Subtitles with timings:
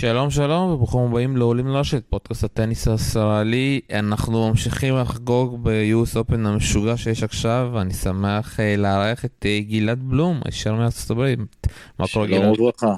[0.00, 3.80] שלום שלום וברוכים הבאים לעולים לרשת, פודקאסט הטניס הישראלי.
[3.92, 10.02] אנחנו ממשיכים לחגוג ב-US Open המשוגע שיש עכשיו, ואני שמח uh, לארח את uh, גלעד
[10.02, 11.38] בלום, הישר מארצות הברית.
[11.98, 12.42] מה קורה גלעד?
[12.42, 12.94] שלום וברכה.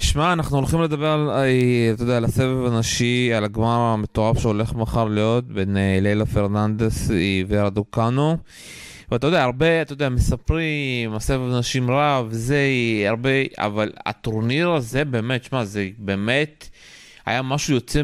[0.00, 4.74] שמע, אנחנו הולכים לדבר על, אה, אתה יודע, על הסבב הנשי, על הגמר המטורף שהולך
[4.74, 7.10] מחר להיות בין uh, לילה פרננדס
[7.48, 8.36] ורדוקנו.
[9.10, 12.66] ואתה יודע, הרבה, אתה יודע, מספרים, הסבב נשים רב, זה
[13.06, 16.68] הרבה, אבל הטורניר הזה באמת, שמע, זה באמת
[17.26, 18.02] היה משהו יוצא,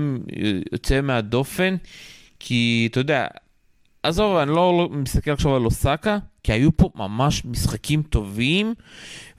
[0.72, 1.76] יוצא מהדופן,
[2.40, 3.26] כי אתה יודע,
[4.02, 8.74] עזוב, אני לא מסתכל עכשיו על אוסקה, כי היו פה ממש משחקים טובים,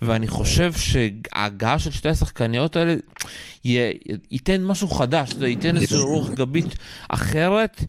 [0.02, 2.96] ואני חושב שההגעה של שתי השחקניות האלה
[4.32, 6.76] ייתן משהו חדש, ייתן איזושהי רוח גבית
[7.10, 7.84] אחרת.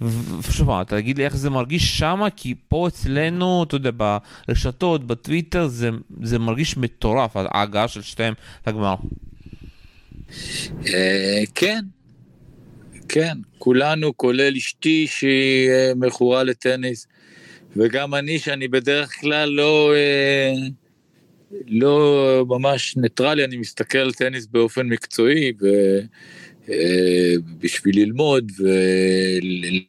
[0.00, 3.90] ושוב, תגיד לי איך זה מרגיש שמה, כי פה אצלנו, אתה יודע,
[4.48, 5.90] ברשתות, בטוויטר, זה,
[6.22, 8.34] זה מרגיש מטורף, ההגעה של שתיהם
[8.66, 8.94] לגמר.
[10.86, 11.80] אה, כן,
[13.08, 17.06] כן, כולנו, כולל אשתי שהיא אה, מכורה לטניס,
[17.76, 20.52] וגם אני, שאני בדרך כלל לא, אה,
[21.66, 25.66] לא ממש ניטרלי, אני מסתכל על טניס באופן מקצועי, ו...
[26.70, 28.52] אה, בשביל ללמוד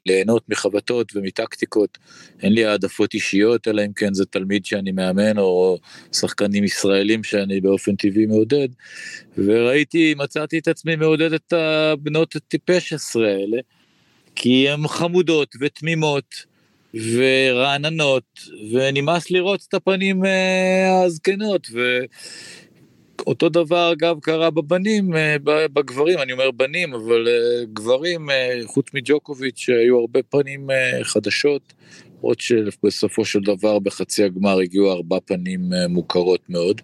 [0.06, 1.98] וליהנות מחבטות ומטקטיקות.
[2.44, 5.78] אין לי העדפות אישיות, אלא אם כן זה תלמיד שאני מאמן או
[6.14, 8.68] שחקנים ישראלים שאני באופן טבעי מעודד.
[9.38, 13.58] וראיתי, מצאתי את עצמי מעודד את הבנות הטיפש עשרה האלה,
[14.36, 16.50] כי הן חמודות ותמימות.
[16.94, 18.40] ורעננות
[18.72, 21.68] ונמאס לראות את הפנים אה, הזקנות
[23.30, 25.36] אותו דבר אגב קרה בבנים, אה,
[25.74, 30.70] בגברים, אני אומר בנים, אבל אה, גברים, אה, חוץ מג'וקוביץ', היו הרבה פנים
[31.04, 31.74] חדשות,
[32.18, 36.82] למרות שבסופו של דבר בחצי הגמר הגיעו ארבע פנים מוכרות מאוד.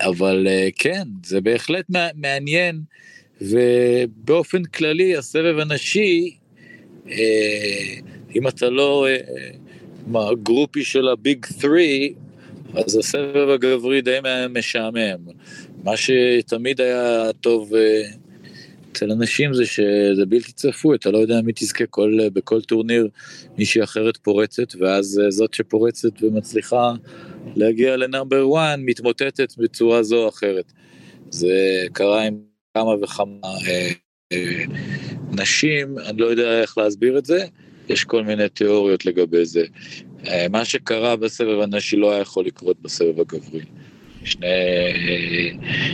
[0.00, 1.84] אבל כן, זה בהחלט
[2.14, 2.80] מעניין,
[3.40, 6.36] ובאופן כללי הסבב הנשי,
[8.36, 9.06] אם אתה לא
[10.42, 11.80] גרופי של הביג 3,
[12.76, 14.18] אז הסבב הגברי די
[14.50, 15.18] משעמם.
[15.84, 18.02] מה שתמיד היה טוב אה,
[18.92, 23.08] אצל אנשים זה שזה בלתי צפוי, אתה לא יודע מי תזכה כל, בכל טורניר,
[23.58, 26.92] מישהי אחרת פורצת, ואז אה, זאת שפורצת ומצליחה
[27.56, 30.72] להגיע לנאמבר 1 מתמוטטת בצורה זו או אחרת.
[31.30, 32.38] זה קרה עם
[32.74, 33.90] כמה וכמה אה,
[34.32, 34.64] אה,
[35.32, 37.44] נשים, אני לא יודע איך להסביר את זה,
[37.88, 39.64] יש כל מיני תיאוריות לגבי זה.
[40.28, 43.60] אה, מה שקרה בסבב הנשי לא היה יכול לקרות בסבב הגברי.
[44.24, 44.46] שני,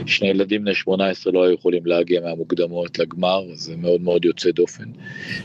[0.07, 4.85] שני ילדים בני 18 לא היו יכולים להגיע מהמוקדמות לגמר, זה מאוד מאוד יוצא דופן.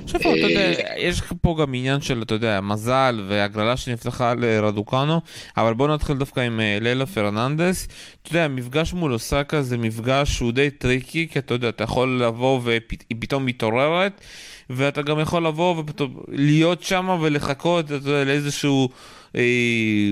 [0.04, 5.22] עכשיו, אתה יודע, יש פה גם עניין של, אתה יודע, מזל והגרלה שנפתחה לרדוקאנו,
[5.58, 7.88] אבל בוא נתחיל דווקא עם אה, לילה פרננדס.
[8.22, 12.22] אתה יודע, המפגש מול אוסאקה זה מפגש שהוא די טריקי, כי אתה יודע, אתה יכול
[12.24, 12.82] לבוא והיא
[13.20, 14.22] פתאום מתעוררת.
[14.70, 15.84] ואתה גם יכול לבוא
[16.28, 17.86] ולהיות שם ולחכות
[18.26, 18.90] לאיזשהו
[19.36, 19.42] אה,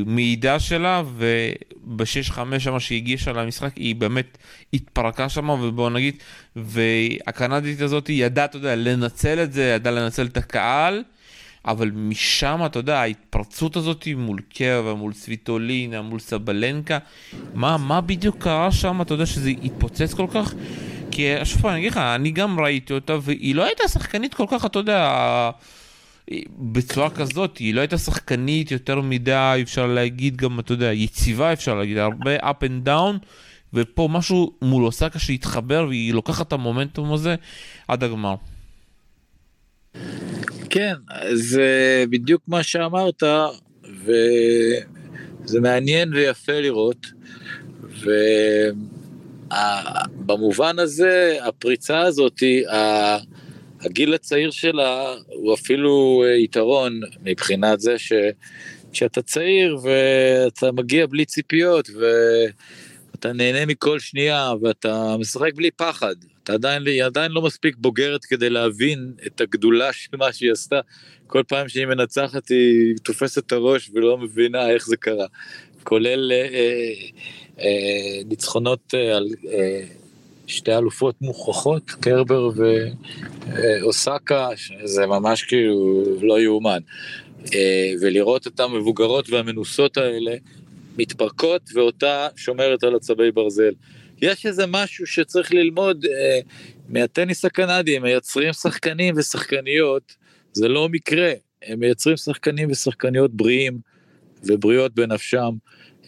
[0.05, 4.37] מידע שלה, וב-6-5 שם שהיא הגישה למשחק, היא באמת
[4.73, 6.15] התפרקה שם, ובוא נגיד,
[6.55, 11.03] והקנדית הזאת ידעה, אתה יודע, לנצל את זה, ידעה לנצל את הקהל.
[11.65, 16.97] אבל משם, אתה יודע, ההתפרצות הזאת מול קרבה, מול סוויטולינה, מול סבלנקה,
[17.53, 20.53] מה, מה בדיוק קרה שם, אתה יודע, שזה התפוצץ כל כך?
[21.11, 24.65] כי שוב אני אגיד לך, אני גם ראיתי אותה, והיא לא הייתה שחקנית כל כך,
[24.65, 25.49] אתה יודע,
[26.59, 31.75] בצורה כזאת, היא לא הייתה שחקנית יותר מדי, אפשר להגיד גם, אתה יודע, יציבה אפשר
[31.75, 33.17] להגיד, הרבה up and down,
[33.73, 37.35] ופה משהו מול אוסקה שהתחבר, והיא לוקחת את המומנטום הזה
[37.87, 38.35] עד הגמר.
[40.69, 40.93] כן,
[41.33, 43.23] זה בדיוק מה שאמרת,
[43.83, 47.07] וזה מעניין ויפה לראות,
[49.51, 52.43] ובמובן הזה, הפריצה הזאת,
[53.85, 63.33] הגיל הצעיר שלה הוא אפילו יתרון מבחינת זה שכשאתה צעיר ואתה מגיע בלי ציפיות ואתה
[63.33, 68.49] נהנה מכל שנייה ואתה משחק בלי פחד, אתה עדיין, היא עדיין לא מספיק בוגרת כדי
[68.49, 70.79] להבין את הגדולה של מה שהיא עשתה.
[71.27, 75.25] כל פעם שהיא מנצחת היא תופסת את הראש ולא מבינה איך זה קרה.
[75.83, 76.93] כולל אה, אה,
[77.59, 79.83] אה, ניצחונות אה, על אה,
[80.53, 82.49] שתי אלופות מוכחות, קרבר
[83.47, 86.79] ואוסקה, שזה ממש כאילו לא יאומן.
[87.53, 90.35] אה, ולראות את המבוגרות והמנוסות האלה
[90.97, 93.73] מתפרקות ואותה שומרת על עצבי ברזל.
[94.21, 96.39] יש איזה משהו שצריך ללמוד אה,
[96.89, 100.15] מהטניס הקנדי, הם מייצרים שחקנים ושחקניות,
[100.53, 101.31] זה לא מקרה,
[101.63, 103.77] הם מייצרים שחקנים ושחקניות בריאים
[104.43, 105.51] ובריאות בנפשם,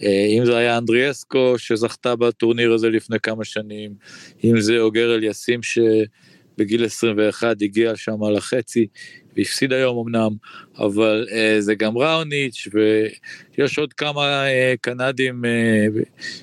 [0.02, 3.94] אם זה היה אנדריאסקו שזכתה בטורניר הזה לפני כמה שנים,
[4.44, 8.88] אם זה אוגר אליסים שבגיל 21 הגיע שם לחצי,
[9.38, 10.32] והפסיד היום אמנם,
[10.78, 12.68] אבל uh, זה גם ראוניץ'
[13.58, 15.42] ויש עוד כמה uh, קנדים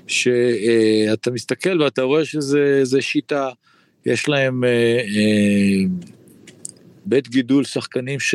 [0.07, 3.49] שאתה מסתכל ואתה רואה שזה שיטה,
[4.07, 4.65] יש להם
[7.07, 8.35] בית גידול שחקנים ש,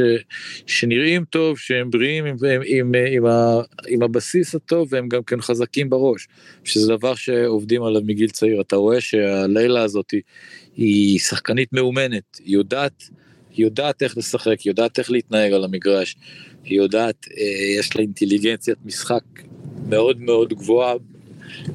[0.68, 5.42] שנראים טוב, שהם בריאים עם, עם, עם, עם, ה, עם הבסיס הטוב והם גם כן
[5.42, 6.28] חזקים בראש,
[6.64, 8.62] שזה דבר שעובדים עליו מגיל צעיר.
[8.62, 10.22] אתה רואה שהלילה הזאת היא,
[10.76, 13.04] היא שחקנית מאומנת, היא יודעת
[13.58, 16.16] היא יודעת איך לשחק, היא יודעת איך להתנהג על המגרש,
[16.64, 19.24] היא יודעת, אה, יש לה אינטליגנציית משחק
[19.90, 20.94] מאוד מאוד גבוהה,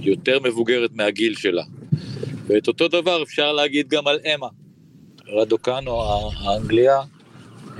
[0.01, 1.63] יותר מבוגרת מהגיל שלה.
[2.47, 4.47] ואת אותו דבר אפשר להגיד גם על אמה,
[5.29, 7.01] רדוקנו האנגליה,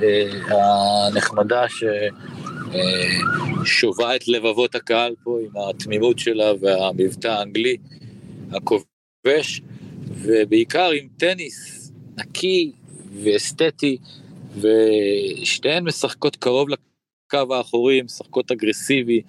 [0.03, 1.65] אה, הנחמדה
[3.65, 7.77] ששובה את לבבות הקהל פה עם התמימות שלה והמבטא האנגלי
[8.53, 9.61] הכובש,
[10.09, 12.73] ובעיקר עם טניס נקי,
[13.23, 13.99] ואסתטי,
[14.57, 19.23] ושתיהן משחקות קרוב לקו האחורי, משחקות אגרסיבי.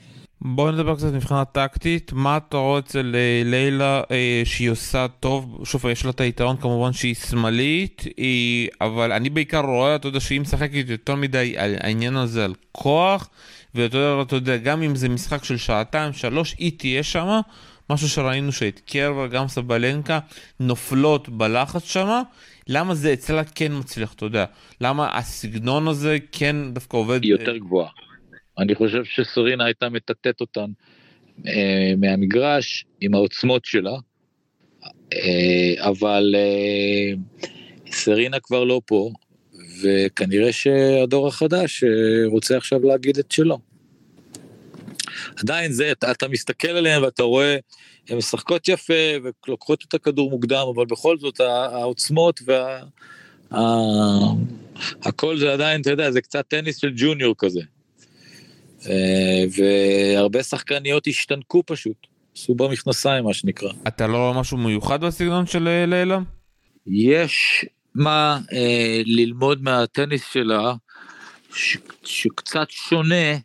[0.45, 5.61] בוא נדבר קצת מבחינה טקטית, מה אתה רואה אצל אה, לילה אה, שהיא עושה טוב,
[5.65, 10.19] שוב יש לה את היתרון כמובן שהיא שמאלית, היא, אבל אני בעיקר רואה, אתה יודע,
[10.19, 13.29] שהיא משחקת יותר מדי על העניין הזה על כוח,
[13.75, 17.41] ואתה יודע, יודע, גם אם זה משחק של שעתיים, שלוש, היא תהיה שמה,
[17.89, 20.19] משהו שראינו שאת קרבר, גם סבלנקה,
[20.59, 22.21] נופלות בלחץ שמה,
[22.67, 24.45] למה זה אצלה כן מצליח, אתה יודע?
[24.81, 27.23] למה הסגנון הזה כן דווקא עובד?
[27.23, 27.89] היא יותר גבוהה.
[28.59, 30.71] אני חושב שסרינה הייתה מטאטאת אותן
[31.47, 33.95] אה, מהמגרש עם העוצמות שלה,
[35.13, 37.13] אה, אבל אה,
[37.91, 39.09] סרינה כבר לא פה,
[39.81, 41.89] וכנראה שהדור החדש אה,
[42.25, 43.59] רוצה עכשיו להגיד את שלו.
[45.41, 47.57] עדיין זה, אתה, אתה מסתכל עליהם ואתה רואה
[48.09, 48.93] הן משחקות יפה
[49.47, 52.83] ולוקחות את הכדור מוקדם, אבל בכל זאת העוצמות וה...
[55.03, 57.61] הכל זה עדיין, אתה יודע, זה קצת טניס של ג'וניור כזה.
[58.89, 63.69] אה, והרבה שחקניות השתנקו פשוט, עשו במכנסיים מה שנקרא.
[63.87, 66.19] אתה לא משהו מיוחד בסגנון של אה, לילה?
[66.87, 67.65] יש
[67.95, 70.73] מה אה, ללמוד מהטניס שלה,
[71.53, 73.35] ש, שקצת שונה,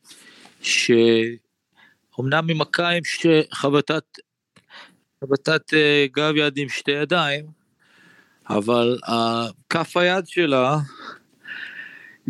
[0.63, 4.05] שאומנם ממכה עם שחבטת
[5.23, 7.45] הבטת אה, גב יד עם שתי ידיים,
[8.49, 8.99] אבל
[9.71, 10.79] כף היד שלה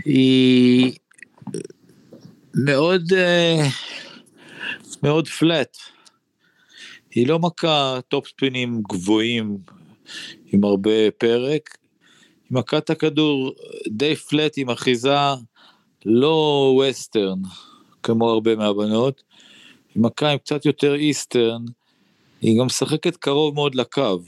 [0.05, 0.93] היא
[2.55, 3.67] מאוד אה,
[5.03, 5.77] מאוד flat.
[7.11, 9.59] היא לא מכה טופ ספינים גבוהים
[10.47, 11.79] עם הרבה פרק,
[12.51, 13.55] היא מכה את הכדור
[13.89, 15.17] די flat עם אחיזה
[16.05, 17.39] לא western
[18.03, 19.23] כמו הרבה מהבנות,
[19.95, 21.65] היא מכה עם קצת יותר eastern,
[22.41, 24.19] היא גם משחקת קרוב מאוד לקו.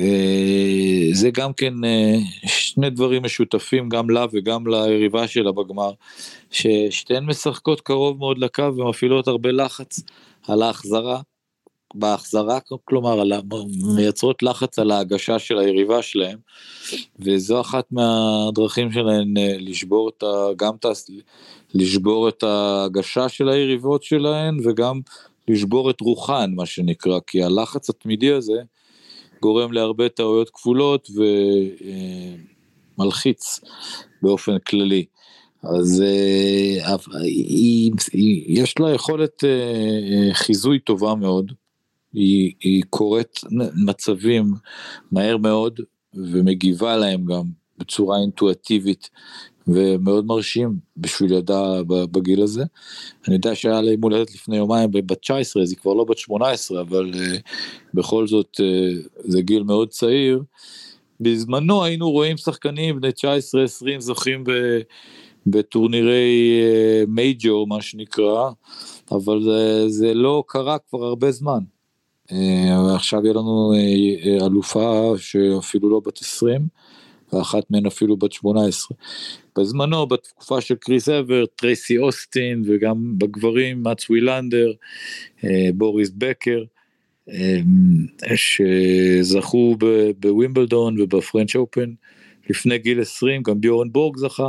[0.00, 2.14] אה, זה גם כן אה,
[2.46, 5.92] שני דברים משותפים גם לה וגם ליריבה שלה בגמר,
[6.50, 10.00] ששתיהן משחקות קרוב מאוד לקו ומפעילות הרבה לחץ
[10.48, 11.20] על ההחזרה,
[11.94, 13.32] בהחזרה כלומר על,
[13.96, 16.38] מייצרות לחץ על ההגשה של היריבה שלהם,
[17.18, 20.26] וזו אחת מהדרכים שלהן אה, לשבור את ה...
[20.56, 20.88] גם את ה...
[21.74, 25.00] לשבור את ההגשה של היריבות שלהן וגם
[25.48, 28.62] לשבור את רוחן, מה שנקרא, כי הלחץ התמידי הזה
[29.42, 31.08] גורם להרבה טעויות כפולות
[32.98, 33.60] ומלחיץ
[34.22, 35.04] באופן כללי.
[35.62, 36.96] אז אה,
[38.46, 41.52] יש לה יכולת אה, חיזוי טובה מאוד,
[42.12, 43.38] היא, היא קוראת
[43.86, 44.52] מצבים
[45.12, 45.80] מהר מאוד
[46.14, 47.44] ומגיבה להם גם
[47.78, 49.10] בצורה אינטואטיבית
[49.68, 52.64] ומאוד מרשים בשביל ידה בגיל הזה.
[53.28, 56.18] אני יודע שהיה לה יום הולדת לפני יומיים בת 19 אז היא כבר לא בת
[56.18, 57.16] 18 אבל uh,
[57.94, 60.42] בכל זאת uh, זה גיל מאוד צעיר.
[61.20, 63.12] בזמנו היינו רואים שחקנים בני 19-20
[63.98, 64.50] זוכים ב,
[65.46, 66.60] בטורנירי
[67.08, 68.50] מייג'ור uh, מה שנקרא
[69.10, 71.60] אבל זה, זה לא קרה כבר הרבה זמן.
[72.94, 73.72] עכשיו יהיה לנו
[74.42, 76.68] אלופה שאפילו לא בת 20
[77.32, 78.96] ואחת מהן אפילו בת 18.
[79.58, 84.72] בזמנו, בתקופה של כריס אברט, טרייסי אוסטין, וגם בגברים, מאץ וילנדר,
[85.44, 86.64] אה, בוריס בקר,
[87.30, 87.60] אה,
[88.36, 89.76] שזכו
[90.20, 91.90] בווימבלדון וב-French Open
[92.50, 94.48] לפני גיל 20, גם ביורן בורג זכה.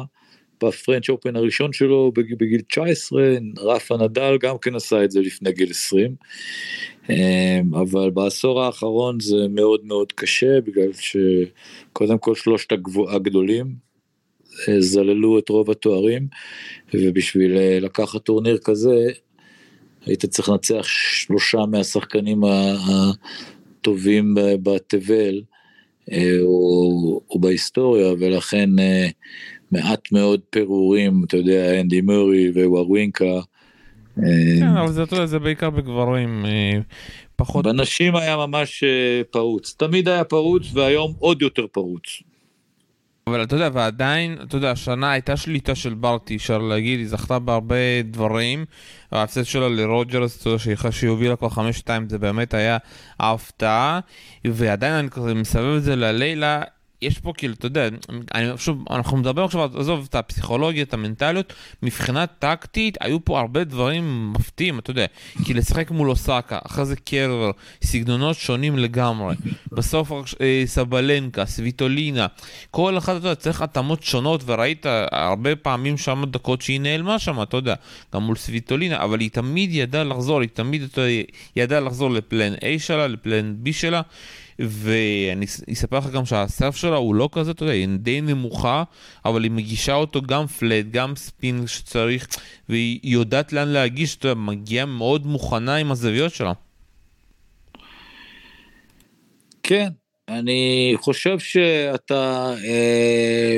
[0.63, 3.23] ב-French Open הראשון שלו בגיל 19,
[3.57, 6.15] רפה נדל גם כן עשה את זה לפני גיל 20.
[7.09, 12.71] אמ, אבל בעשור האחרון זה מאוד מאוד קשה בגלל שקודם כל שלושת
[13.09, 13.89] הגדולים
[14.67, 16.27] אה, זללו את רוב התוארים
[16.93, 18.95] ובשביל אה, לקחת טורניר כזה
[20.05, 22.41] היית צריך לנצח שלושה מהשחקנים
[23.79, 25.41] הטובים בתבל
[26.11, 28.69] אה, או, או בהיסטוריה, ולכן
[29.71, 33.39] מעט מאוד פירורים, אתה יודע, אנדי מורי וווארווינקה.
[34.59, 36.45] כן, אבל זה, אתה יודע, זה בעיקר בגברים,
[37.35, 37.65] פחות...
[37.65, 38.83] בנשים היה ממש
[39.31, 42.03] פרוץ, תמיד היה פרוץ והיום עוד יותר פרוץ.
[43.27, 47.39] אבל אתה יודע, ועדיין, אתה יודע, השנה הייתה שליטה של ברטי, אפשר להגיד, היא זכתה
[47.39, 48.65] בהרבה דברים.
[49.11, 52.77] ההפסד שלה לרוג'רס, אתה יודע, שהיא הובילה כבר חמש שתיים, זה באמת היה
[53.19, 53.99] ההפתעה.
[54.45, 56.61] ועדיין אני מסבב את זה ללילה,
[57.01, 57.87] יש פה כאילו, אתה יודע,
[58.33, 61.53] אני, שוב, אנחנו מדברים עכשיו, עזוב את הפסיכולוגיה, את המנטליות,
[61.83, 65.05] מבחינה טקטית, היו פה הרבה דברים מפתיעים, אתה יודע,
[65.45, 67.51] כי לשחק מול אוסקה, אחרי זה קרבר,
[67.83, 69.35] סגנונות שונים לגמרי,
[69.71, 72.27] בסוף אה, סבלנקה, סוויטולינה,
[72.71, 77.41] כל אחד, אתה יודע, צריך התאמות שונות, וראית הרבה פעמים שם דקות שהיא נעלמה שם,
[77.41, 77.75] אתה יודע,
[78.13, 81.01] גם מול סוויטולינה, אבל היא תמיד ידעה לחזור, היא תמיד אתה
[81.55, 84.01] ידעה לחזור לפלן A שלה, לפלן B שלה.
[84.59, 88.83] ואני אספר לך גם שהסרף שלה הוא לא כזה, אתה יודע, היא די נמוכה,
[89.25, 92.27] אבל היא מגישה אותו גם פלט, גם ספין שצריך,
[92.69, 96.53] והיא יודעת לאן להגיש, אתה יודע, מגיעה מאוד מוכנה עם הזוויות שלה.
[99.63, 99.89] כן,
[100.29, 103.57] אני חושב שאתה אה,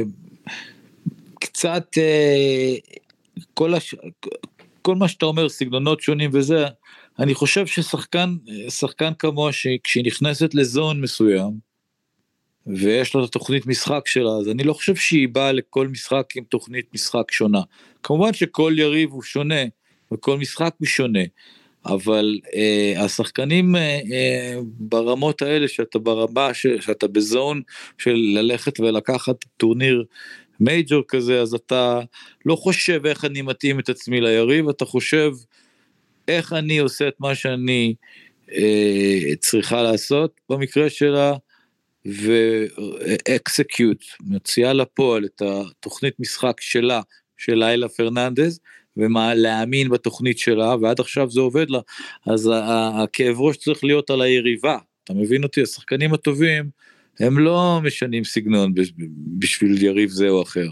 [1.40, 2.76] קצת, אה,
[3.54, 3.96] כל, הש...
[4.82, 6.66] כל מה שאתה אומר, סגנונות שונים וזה,
[7.20, 8.36] אני חושב ששחקן,
[8.70, 11.52] שחקן כמוה שכשהיא נכנסת לזון מסוים,
[12.68, 16.44] ויש לה את התוכנית משחק שלה, אז אני לא חושב שהיא באה לכל משחק עם
[16.44, 17.62] תוכנית משחק שונה.
[18.04, 19.64] כמובן שכל יריב הוא שונה,
[20.12, 21.24] וכל משחק הוא שונה,
[21.86, 27.62] אבל אה, השחקנים אה, אה, ברמות האלה, שאתה ברמה, ש, שאתה בזון
[27.98, 30.04] של ללכת ולקחת טורניר
[30.62, 32.00] מייג'ור כזה, אז אתה
[32.46, 35.32] לא חושב איך אני מתאים את עצמי ליריב, אתה חושב
[36.28, 37.96] איך אני עושה את מה שאני
[38.52, 41.34] אה, צריכה לעשות במקרה שלה,
[42.06, 47.02] ואקסקיוט, מוציאה לפועל את התוכנית משחק שלה,
[47.38, 48.60] של לילה פרננדז,
[48.98, 51.80] ולהאמין בתוכנית שלה, ועד עכשיו זה עובד לה,
[52.26, 55.62] אז הכאב ראש צריך להיות על היריבה, אתה מבין אותי?
[55.62, 56.70] השחקנים הטובים,
[57.20, 58.74] הם לא משנים סגנון
[59.40, 60.68] בשביל יריב זה או אחר.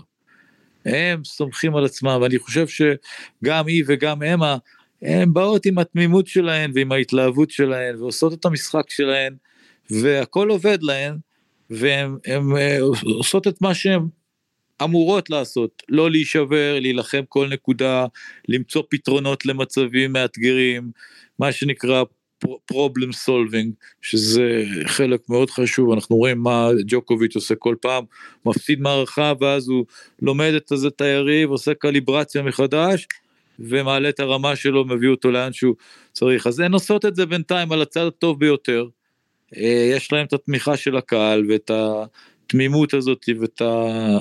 [0.86, 4.58] הם סומכים על עצמם, ואני חושב שגם היא וגם אמה,
[5.02, 9.36] הן באות עם התמימות שלהן ועם ההתלהבות שלהן ועושות את המשחק שלהן
[9.90, 11.18] והכל עובד להן
[11.70, 14.02] והן אה, עושות את מה שהן
[14.84, 18.06] אמורות לעשות, לא להישבר, להילחם כל נקודה,
[18.48, 20.92] למצוא פתרונות למצבים מאתגרים,
[21.40, 22.04] מה שנקרא
[22.46, 23.70] problem solving,
[24.02, 28.04] שזה חלק מאוד חשוב, אנחנו רואים מה ג'וקוביץ' עושה כל פעם,
[28.46, 29.86] מפסיד מערכה ואז הוא
[30.22, 30.54] לומד
[30.88, 33.08] את היריב, עושה קליברציה מחדש,
[33.60, 35.76] ומעלה את הרמה שלו, מביא אותו לאן שהוא
[36.14, 36.48] צריך.
[36.48, 38.88] אז הן עושות את זה בינתיים על הצד הטוב ביותר.
[39.58, 41.72] אה, יש להם את התמיכה של הקהל ואת
[42.46, 43.62] התמימות הזאת ואת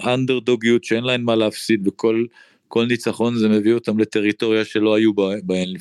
[0.02, 2.24] האנדרדוגיות שאין להם מה להפסיד וכל
[2.68, 5.74] כל ניצחון זה מביא אותם לטריטוריה שלא היו בהן,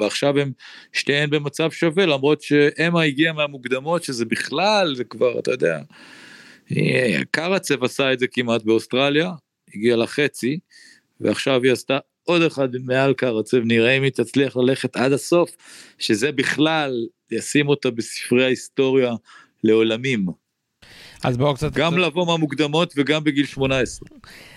[0.00, 0.52] ועכשיו הם
[0.92, 5.78] שתיהן במצב שווה למרות שאמה הגיעה מהמוקדמות שזה בכלל זה כבר אתה יודע.
[7.30, 9.30] קרצב עשה את זה כמעט באוסטרליה,
[9.74, 10.58] הגיע לחצי,
[11.20, 15.50] ועכשיו היא עשתה עוד אחד מעל קרצב, נראה אם היא תצליח ללכת עד הסוף,
[15.98, 19.12] שזה בכלל ישים אותה בספרי ההיסטוריה
[19.64, 20.26] לעולמים.
[21.24, 21.72] אז בואו קצת...
[21.72, 24.08] גם לבוא מהמוקדמות וגם בגיל 18.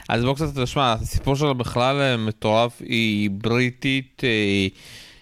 [0.09, 4.67] אז בואו קצת תשמע, הסיפור שלה בכלל אה, מטורף, היא בריטית, אה,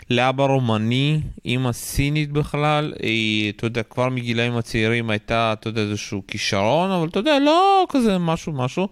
[0.10, 6.22] לאבא רומני, אימא סינית בכלל, היא, אתה יודע, כבר מגילאים הצעירים הייתה, אתה יודע, איזשהו
[6.28, 8.88] כישרון, אבל אתה יודע, לא כזה משהו משהו.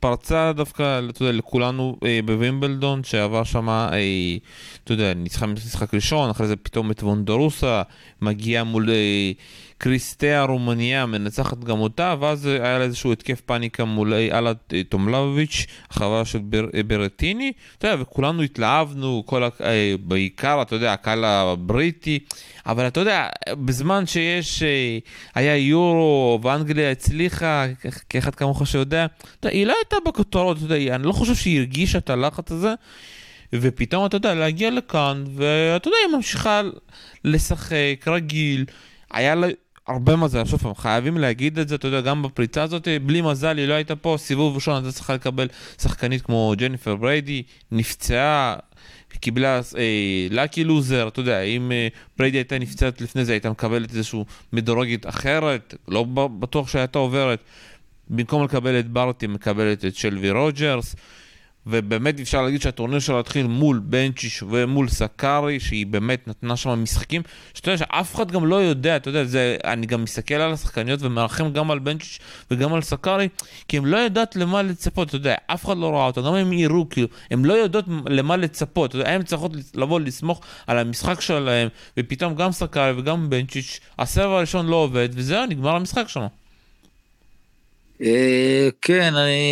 [0.00, 3.96] פרצה דווקא, אתה יודע, לכולנו אה, בווימבלדון, שעבר שם, אה,
[4.84, 7.82] אתה יודע, ניצחה משחק ראשון, אחרי זה פתאום את וונדרוסה,
[8.22, 9.32] מגיעה מול אה,
[9.78, 14.82] קריסטיה רומניה, מנצחת גם אותה, ואז היה לה איזשהו התקף פאניקה מול אה, אללה אה,
[14.88, 20.92] טומלביץ', החברה של בר, אה, ברטיני, אתה יודע, וכולנו התלהבנו, כל, אה, בעיקר, אתה יודע,
[20.92, 22.18] הקהל הבריטי.
[22.66, 24.98] אבל אתה יודע, בזמן שיש, אה,
[25.34, 27.66] היה יורו ואנגליה הצליחה,
[28.08, 29.06] כאחד כמוך שיודע,
[29.40, 32.74] אתה, היא לא הייתה בכותרות, אתה יודע, אני לא חושב שהיא הרגישה את הלחץ הזה,
[33.52, 36.62] ופתאום אתה יודע, להגיע לכאן, ואתה יודע, היא ממשיכה
[37.24, 38.64] לשחק רגיל,
[39.10, 39.48] היה לה...
[39.88, 43.58] הרבה מזל, שוב פעם, חייבים להגיד את זה, אתה יודע, גם בפריצה הזאת, בלי מזל,
[43.58, 45.48] היא לא הייתה פה, סיבוב ראשון הייתה צריכה לקבל
[45.82, 48.56] שחקנית כמו ג'ניפר בריידי, נפצעה,
[49.20, 51.88] קיבלה אה, lucky loser, אתה יודע, אם אה,
[52.18, 56.04] בריידי הייתה נפצעת לפני זה, הייתה מקבלת איזושהי מדורגת אחרת, לא
[56.38, 57.40] בטוח שהייתה עוברת.
[58.10, 60.96] במקום לקבל את ברטי, מקבלת את שלבי רוג'רס.
[61.68, 67.22] ובאמת אפשר להגיד שהטורניר שלה התחיל מול בנצ'יש ומול סקארי, שהיא באמת נתנה שם משחקים,
[67.54, 71.02] שאתה יודע שאף אחד גם לא יודע, אתה יודע, זה, אני גם מסתכל על השחקניות
[71.02, 72.20] ומרחם גם על בנצ'יש
[72.50, 73.28] וגם על סקארי,
[73.68, 76.52] כי הם לא יודעת למה לצפות, אתה יודע, אף אחד לא ראה אותה, גם אם
[76.52, 81.20] יראו, כאילו, הם לא יודעות למה לצפות, אתה יודע, הם צריכות לבוא לסמוך על המשחק
[81.20, 86.26] שלהם, ופתאום גם סקארי וגם בנצ'יץ', הסבב הראשון לא עובד, וזהו, נגמר המשחק שם.
[88.02, 89.42] אה, כן, אני,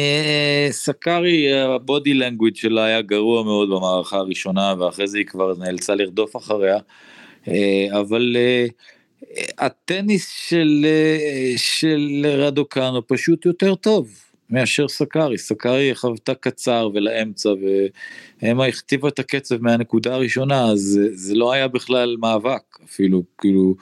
[0.70, 6.36] סקארי, הבודי לנגוויד שלה היה גרוע מאוד במערכה הראשונה, ואחרי זה היא כבר נאלצה לרדוף
[6.36, 6.78] אחריה.
[7.48, 8.66] אה, אבל אה,
[9.58, 10.86] הטניס של,
[11.56, 14.25] של רדוקנו פשוט יותר טוב.
[14.50, 17.48] מאשר סקארי, סקארי חוותה קצר ולאמצע
[18.42, 23.74] והמה הכתיבה את הקצב מהנקודה הראשונה אז זה, זה לא היה בכלל מאבק אפילו כאילו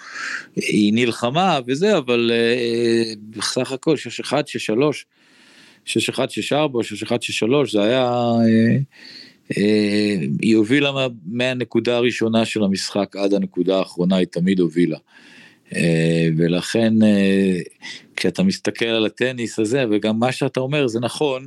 [0.57, 4.35] היא נלחמה וזה אבל אה, בסך הכל 6-1 6-3
[5.87, 7.13] 6-1 6-4 6-1
[7.67, 8.77] 6-3 זה היה אה,
[9.57, 14.97] אה, היא הובילה מה, מהנקודה הראשונה של המשחק עד הנקודה האחרונה היא תמיד הובילה.
[14.97, 15.34] אה,
[16.37, 17.59] ולכן אה,
[18.17, 21.47] כשאתה מסתכל על הטניס הזה וגם מה שאתה אומר זה נכון.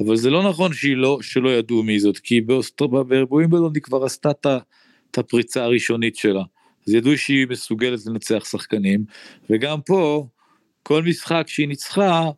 [0.00, 2.40] אבל זה לא נכון שהיא לא, שלא ידעו מי זאת, כי
[2.80, 4.30] בווימבלדון היא כבר עשתה
[5.10, 6.42] את הפריצה הראשונית שלה.
[6.88, 9.04] אז ידעו שהיא מסוגלת לנצח שחקנים,
[9.50, 10.26] וגם פה,
[10.82, 12.30] כל משחק שהיא ניצחה,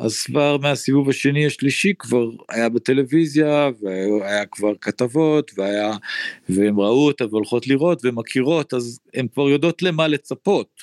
[0.00, 5.96] אז כבר מהסיבוב השני השלישי כבר היה בטלוויזיה והיה כבר כתבות והיה
[6.48, 10.82] והם ראו אותה והולכות לראות ומכירות אז הן כבר יודעות למה לצפות.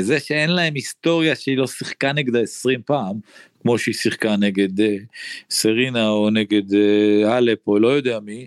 [0.00, 3.16] זה שאין להם היסטוריה שהיא לא שיחקה נגדה 20 פעם
[3.62, 4.84] כמו שהיא שיחקה נגד uh,
[5.50, 8.46] סרינה או נגד uh, אלפ או לא יודע מי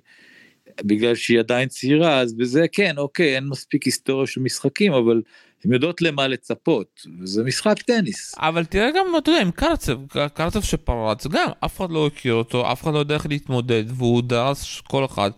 [0.83, 5.21] בגלל שהיא עדיין צעירה אז בזה כן אוקיי אין מספיק היסטוריה של משחקים אבל
[5.65, 8.35] הן יודעות למה לצפות, וזה משחק טניס.
[8.37, 9.97] אבל תראה גם, אתה יודע, עם קרצב,
[10.33, 14.21] קרצב שפרץ, גם אף אחד לא הכיר אותו, אף אחד לא יודע איך להתמודד, והוא
[14.21, 15.31] דרס כל אחד.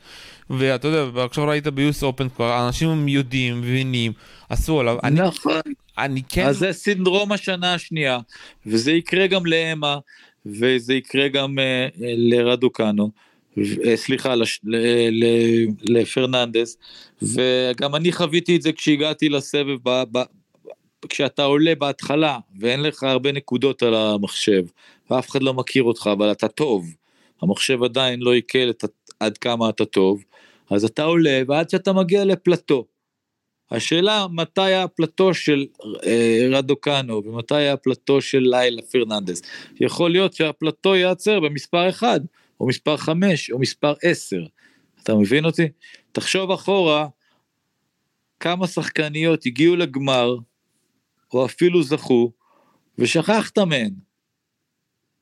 [0.50, 4.12] ואתה יודע, עכשיו ראית ביוס אופן כבר, אנשים יודעים, מבינים,
[4.50, 4.98] עשו עליו.
[5.12, 5.62] נכון.
[5.65, 6.46] אני, אני כן...
[6.46, 8.19] אז זה סינדרום השנה השנייה,
[8.65, 9.97] וזה יקרה גם לאמה,
[10.45, 13.12] וזה יקרה גם uh, לרדוקנו.
[13.86, 14.34] אה, סליחה,
[15.89, 16.78] לפרננדס,
[17.22, 20.24] וגם אני חוויתי את זה כשהגעתי לסבב, ב, ב,
[21.10, 24.65] כשאתה עולה בהתחלה ואין לך הרבה נקודות על המחשב,
[25.10, 26.86] ואף אחד לא מכיר אותך, אבל אתה טוב,
[27.41, 28.72] המחשב עדיין לא עיכל
[29.20, 30.24] עד כמה אתה טוב,
[30.70, 32.86] אז אתה עולה ועד שאתה מגיע לפלטו.
[33.72, 35.65] השאלה מתי הפלטו של
[36.06, 39.41] אה, רדוקנו ומתי הפלטו של לילה פרננדס.
[39.80, 42.20] יכול להיות שהפלטו ייעצר במספר אחד,
[42.60, 44.38] או מספר 5 או מספר 10.
[45.04, 45.67] אתה מבין אותי?
[46.12, 47.08] תחשוב אחורה
[48.39, 50.36] כמה שחקניות הגיעו לגמר,
[51.34, 52.32] או אפילו זכו,
[52.98, 53.91] ושכחת מהן.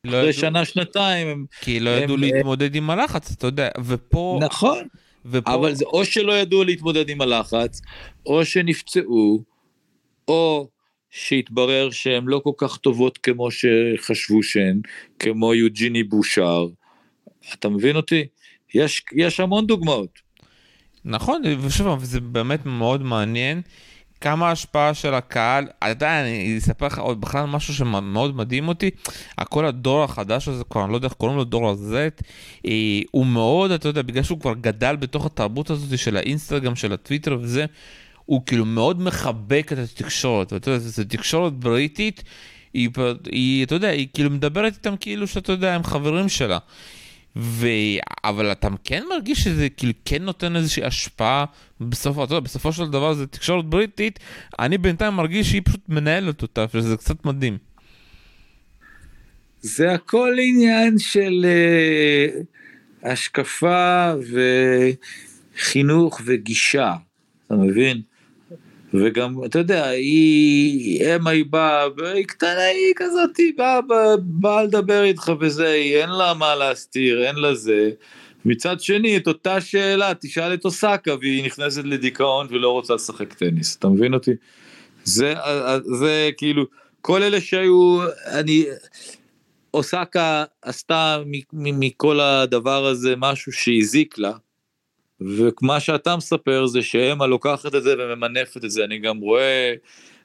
[0.04, 0.34] לא אחרי ידעו...
[0.34, 1.46] שנה שנתיים הם...
[1.62, 2.22] כי לא ידעו הם...
[2.22, 4.40] להתמודד עם הלחץ, אתה יודע, ופה...
[4.42, 4.88] נכון,
[5.26, 5.54] ופה...
[5.54, 7.82] אבל זה או שלא ידעו להתמודד עם הלחץ,
[8.26, 9.44] או שנפצעו,
[10.28, 10.70] או
[11.10, 14.82] שהתברר שהן לא כל כך טובות כמו שחשבו שהן,
[15.20, 16.68] כמו יוג'יני בושר,
[17.54, 18.26] אתה מבין אותי?
[18.74, 20.20] יש, יש המון דוגמאות.
[21.06, 23.62] נכון, ושוב, זה באמת מאוד מעניין.
[24.22, 28.90] כמה השפעה של הקהל, אתה יודע, אני אספר לך עוד בכלל משהו שמאוד מדהים אותי,
[29.44, 32.24] כל הדור החדש הזה, כבר אני לא יודע איך קוראים לו דור ה-Z,
[32.66, 36.94] אה, הוא מאוד, אתה יודע, בגלל שהוא כבר גדל בתוך התרבות הזאת של האינסטגרם, של
[36.94, 37.66] הטוויטר וזה,
[38.26, 42.24] הוא כאילו מאוד מחבק את התקשורת, ואתה יודע, זו תקשורת בריטית,
[42.74, 42.90] היא,
[43.32, 46.58] היא, אתה יודע, היא כאילו מדברת איתם כאילו שאתה יודע, הם חברים שלה.
[47.38, 47.68] ו...
[48.24, 51.46] אבל אתה כן מרגיש שזה כאילו כן נותן איזושהי השפעה
[51.82, 54.20] בסופו, אתה יודע, בסופו של דבר זה תקשורת בריטית,
[54.60, 57.58] אני בינתיים מרגיש שהיא פשוט מנהלת אותה, שזה קצת מדהים.
[59.62, 61.46] זה הכל עניין של
[63.04, 64.14] uh, השקפה
[65.56, 66.94] וחינוך וגישה,
[67.48, 68.02] אתה מבין?
[68.94, 73.80] וגם, אתה יודע, היא, אמה היא באה, והיא קטנה, היא כזאת, היא באה,
[74.20, 77.90] באה לדבר איתך וזה, היא אין לה מה להסתיר, אין לה זה.
[78.46, 83.76] מצד שני, את אותה שאלה, תשאל את אוסקה, והיא נכנסת לדיכאון ולא רוצה לשחק טניס,
[83.76, 84.32] אתה מבין אותי?
[85.04, 85.34] זה,
[86.00, 86.66] זה כאילו,
[87.02, 88.66] כל אלה שהיו, אני,
[89.74, 91.18] אוסקה עשתה
[91.54, 94.32] מכל הדבר הזה משהו שהזיק לה,
[95.22, 99.74] ומה שאתה מספר זה שאמה לוקחת את זה וממנפת את זה, אני גם רואה,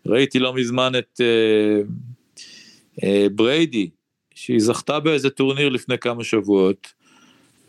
[0.06, 1.82] ראיתי לא מזמן את אה,
[3.04, 3.90] אה, בריידי,
[4.34, 6.92] שהיא זכתה באיזה טורניר לפני כמה שבועות,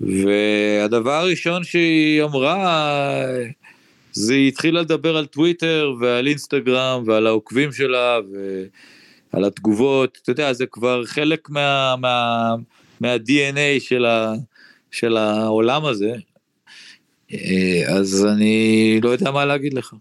[0.01, 3.25] והדבר הראשון שהיא אמרה,
[4.11, 8.19] זה היא התחילה לדבר על טוויטר ועל אינסטגרם ועל העוקבים שלה
[9.33, 11.95] ועל התגובות, אתה יודע, זה כבר חלק מה...
[11.99, 12.55] מה
[13.01, 14.33] מה-DNA של, ה,
[14.91, 16.13] של העולם הזה,
[17.87, 19.93] אז אני לא יודע מה להגיד לך.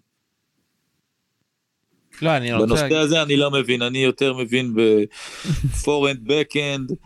[2.23, 2.67] לא, אני רוצה...
[2.67, 6.93] בנושא הזה אני לא מבין, אני יותר מבין בפורנד, בקאנד,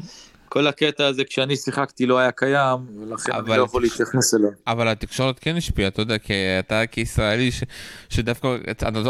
[0.54, 4.50] כל הקטע הזה כשאני שיחקתי לא היה קיים, ולכן אני לא יכול להתייחס אליו.
[4.66, 7.62] אבל התקשורת כן השפיעה, אתה יודע, כי אתה כישראלי, ש,
[8.08, 8.56] שדווקא,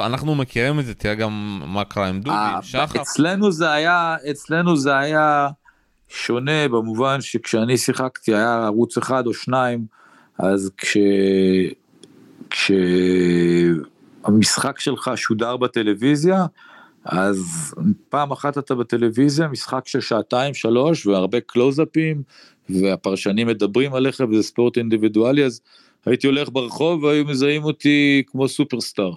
[0.06, 3.02] אנחנו מכירים את זה, תראה גם מה קרה עם דובי, אה, שחר.
[3.02, 5.48] אצלנו זה היה, אצלנו זה היה
[6.08, 9.86] שונה במובן שכשאני שיחקתי היה ערוץ אחד או שניים,
[10.38, 10.96] אז כש...
[14.22, 16.46] כשהמשחק שלך שודר בטלוויזיה,
[17.04, 17.74] אז
[18.08, 22.22] פעם אחת אתה בטלוויזיה, משחק של שעתיים, שלוש, והרבה קלוזאפים,
[22.70, 25.60] והפרשנים מדברים עליך וזה ספורט אינדיבידואלי, אז
[26.06, 29.12] הייתי הולך ברחוב והיו מזהים אותי כמו סופרסטאר.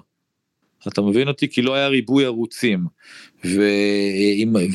[0.88, 1.47] אתה מבין אותי?
[1.47, 2.86] כי לא היה ריבוי ערוצים.
[3.45, 3.62] ו...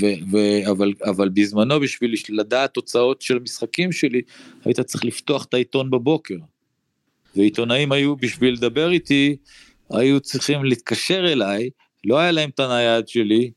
[0.01, 0.07] ו...
[0.31, 0.39] ו...
[0.71, 4.21] אבל, אבל בזמנו בשביל לדעת תוצאות של משחקים שלי,
[4.65, 6.37] היית צריך לפתוח את העיתון בבוקר.
[7.37, 9.37] ועיתונאים היו בשביל לדבר איתי,
[9.91, 11.71] היו צריכים להתקשר אליי,
[12.05, 13.51] לא היה להם את הנייד שלי,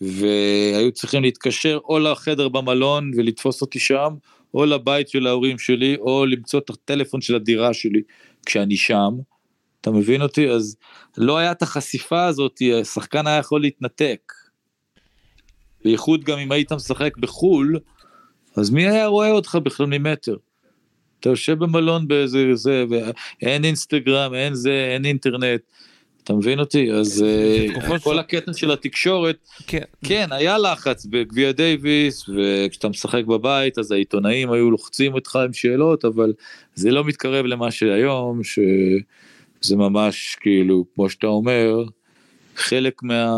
[0.00, 4.14] והיו צריכים להתקשר או לחדר במלון ולתפוס אותי שם,
[4.54, 8.02] או לבית של ההורים שלי, או למצוא את הטלפון של הדירה שלי
[8.46, 9.10] כשאני שם.
[9.80, 10.48] אתה מבין אותי?
[10.48, 10.76] אז
[11.16, 14.32] לא היה את החשיפה הזאת, השחקן היה יכול להתנתק.
[15.84, 17.78] בייחוד גם אם היית משחק בחו"ל,
[18.56, 20.36] אז מי היה רואה אותך בכלל ממטר?
[21.20, 25.60] אתה יושב במלון באיזה זה, ואין אינסטגרם, אין זה, אין אינטרנט.
[26.24, 26.92] אתה מבין אותי?
[26.92, 27.24] אז
[27.78, 29.82] uh, כל הקטע של התקשורת, כן.
[30.04, 36.04] כן, היה לחץ בגביע דייוויס, וכשאתה משחק בבית אז העיתונאים היו לוחצים אותך עם שאלות,
[36.04, 36.32] אבל
[36.74, 38.40] זה לא מתקרב למה שהיום,
[39.62, 41.84] שזה ממש כאילו, כמו שאתה אומר,
[42.56, 43.36] חלק מה...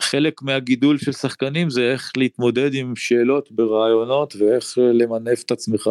[0.00, 5.90] חלק מהגידול של שחקנים זה איך להתמודד עם שאלות ברעיונות ואיך למנף את עצמך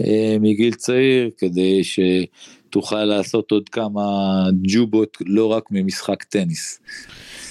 [0.00, 4.00] אה, מגיל צעיר כדי שתוכל לעשות עוד כמה
[4.62, 6.80] ג'ובות לא רק ממשחק טניס.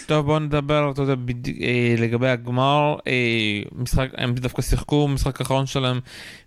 [0.09, 1.47] טוב בוא נדבר אתה יודע, בד...
[1.47, 5.99] אה, לגבי הגמר אה, משחק הם דווקא שיחקו משחק אחרון שלהם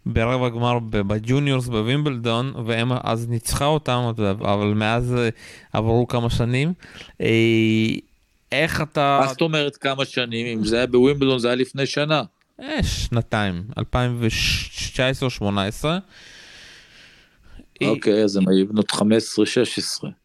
[0.07, 5.29] ברבע הגמר בג'וניורס בווימבלדון והם אז ניצחה אותם אבל מאז אה,
[5.73, 6.73] עברו כמה שנים.
[7.21, 7.27] אה,
[8.53, 9.19] איך אתה...
[9.23, 10.47] מה זאת אומרת כמה שנים?
[10.47, 12.23] אם זה היה בווימבלדון זה היה לפני שנה.
[12.61, 13.83] אה, שנתיים, 2019-2018.
[17.85, 18.97] אוקיי, אז הם היו בנות 15-16.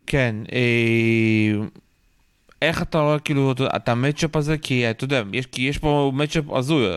[0.07, 1.51] כן, אה,
[2.61, 6.43] איך אתה רואה כאילו את המצ'אפ הזה כי אתה יודע יש כי יש פה מצ'אפ
[6.51, 6.87] הזוי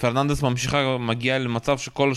[0.00, 2.12] פרננדס ממשיכה מגיע למצב שכל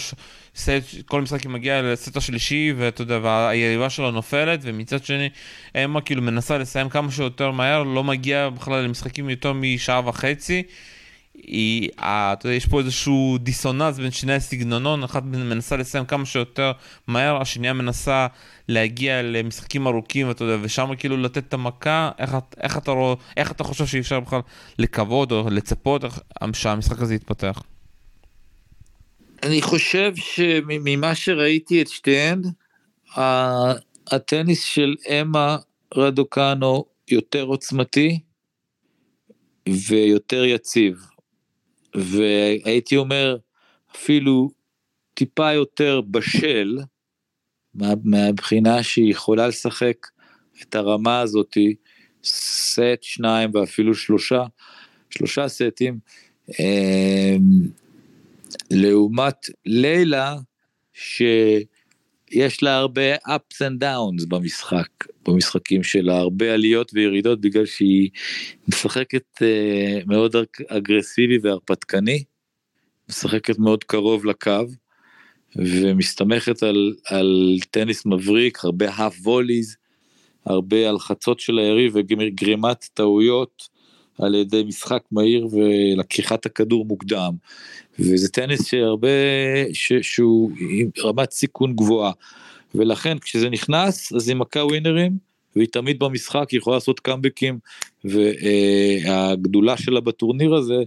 [0.55, 0.71] סט
[1.05, 5.29] כל משחק מגיע לסט השלישי ואתה יודע והיריבה שלו נופלת ומצד שני
[5.83, 10.63] אמה כאילו מנסה לסיים כמה שיותר מהר לא מגיע בכלל למשחקים יותר משעה וחצי.
[11.35, 16.71] היא, אתה יודע, יש פה איזשהו דיסוננס בין שני הסגנונות, אחת מנסה לסיים כמה שיותר
[17.07, 18.27] מהר, השנייה מנסה
[18.67, 23.51] להגיע למשחקים ארוכים, אתה יודע, ושם כאילו לתת את המכה, איך, איך, אתה, רואה, איך
[23.51, 24.39] אתה חושב שאי אפשר בכלל
[24.79, 26.03] לקוות או לצפות
[26.53, 27.63] שהמשחק הזה יתפתח?
[29.43, 32.41] אני חושב שממה שראיתי את שתיהן,
[34.07, 35.57] הטניס של אמה
[35.95, 38.19] רדוקנו יותר עוצמתי
[39.69, 41.12] ויותר יציב.
[41.95, 43.37] והייתי אומר
[43.95, 44.49] אפילו
[45.13, 46.77] טיפה יותר בשל
[47.73, 50.07] מה, מהבחינה שהיא יכולה לשחק
[50.61, 51.75] את הרמה הזאתי
[52.23, 54.43] סט שניים ואפילו שלושה
[55.09, 55.99] שלושה סטים
[56.59, 57.35] אה,
[58.71, 60.35] לעומת לילה
[62.33, 64.87] שיש לה הרבה ups and downs במשחק
[65.27, 68.09] במשחקים שלה הרבה עליות וירידות בגלל שהיא
[68.67, 70.35] משחקת uh, מאוד
[70.67, 72.23] אגרסיבי והרפתקני,
[73.09, 74.65] משחקת מאוד קרוב לקו
[75.55, 79.75] ומסתמכת על, על טניס מבריק, הרבה האף ווליז,
[80.45, 83.69] הרבה הלחצות של היריב וגרימת טעויות
[84.19, 87.33] על ידי משחק מהיר ולקיחת הכדור מוקדם.
[87.99, 89.07] וזה טניס שהרבה,
[89.73, 92.11] ש, שהוא עם רמת סיכון גבוהה.
[92.75, 95.17] ולכן כשזה נכנס אז היא מכה ווינרים
[95.55, 97.59] והיא תמיד במשחק היא יכולה לעשות קאמבקים
[98.03, 100.83] והגדולה שלה בטורניר הזה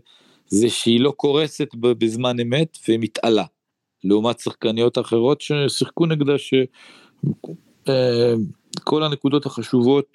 [0.48, 3.44] זה שהיא לא קורסת בזמן אמת ומתעלה.
[4.04, 7.52] לעומת שחקניות אחרות ששיחקו נגדה שכל
[9.02, 10.06] אה, הנקודות החשובות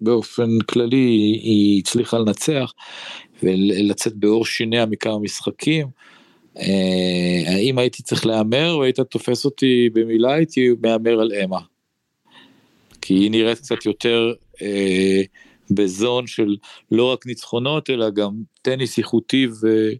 [0.00, 0.96] באופן כללי
[1.42, 2.72] היא הצליחה לנצח
[3.42, 5.86] ולצאת בעור שיניה מכמה משחקים.
[6.58, 11.58] אה, אם הייתי צריך להמר והיית תופס אותי במילה הייתי מהמר על אמה.
[13.02, 14.32] כי היא נראית קצת יותר
[14.62, 15.22] אה,
[15.70, 16.56] בזון של
[16.90, 18.30] לא רק ניצחונות אלא גם
[18.62, 19.90] טניס איכותי ו,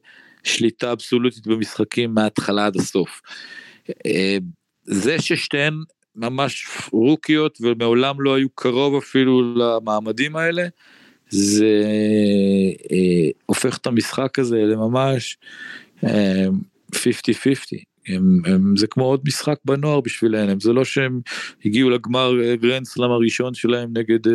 [0.44, 3.20] שליטה אבסולוטית במשחקים מההתחלה עד הסוף.
[4.06, 4.38] אה,
[4.84, 5.74] זה ששתיהן
[6.16, 10.66] ממש רוקיות ומעולם לא היו קרוב אפילו למעמדים האלה,
[11.28, 11.84] זה
[12.92, 15.38] אה, הופך את המשחק הזה לממש
[16.04, 16.46] אה,
[16.94, 16.96] 50-50.
[18.08, 21.20] הם, זה כמו עוד משחק בנוער בשבילם, זה לא שהם
[21.64, 24.30] הגיעו לגמר גרנדסלאם הראשון שלהם נגד uh,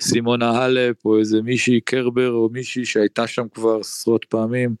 [0.00, 4.74] סימונה האלפ או איזה מישהי קרבר או מישהי שהייתה שם כבר עשרות פעמים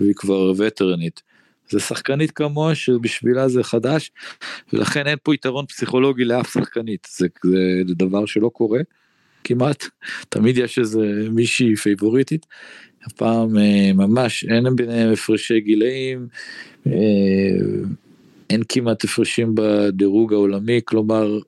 [0.00, 1.22] והיא כבר וטרנית.
[1.70, 4.10] זה שחקנית כמוה שבשבילה זה חדש
[4.72, 7.26] ולכן אין פה יתרון פסיכולוגי לאף שחקנית זה,
[7.86, 8.80] זה דבר שלא קורה
[9.44, 9.84] כמעט
[10.28, 12.46] תמיד יש איזה מישהי פייבוריטית.
[13.04, 16.26] הפעם אה, ממש אין ביניהם הפרשי גילאים
[16.86, 16.92] אה,
[18.50, 21.38] אין כמעט הפרשים בדירוג העולמי כלומר.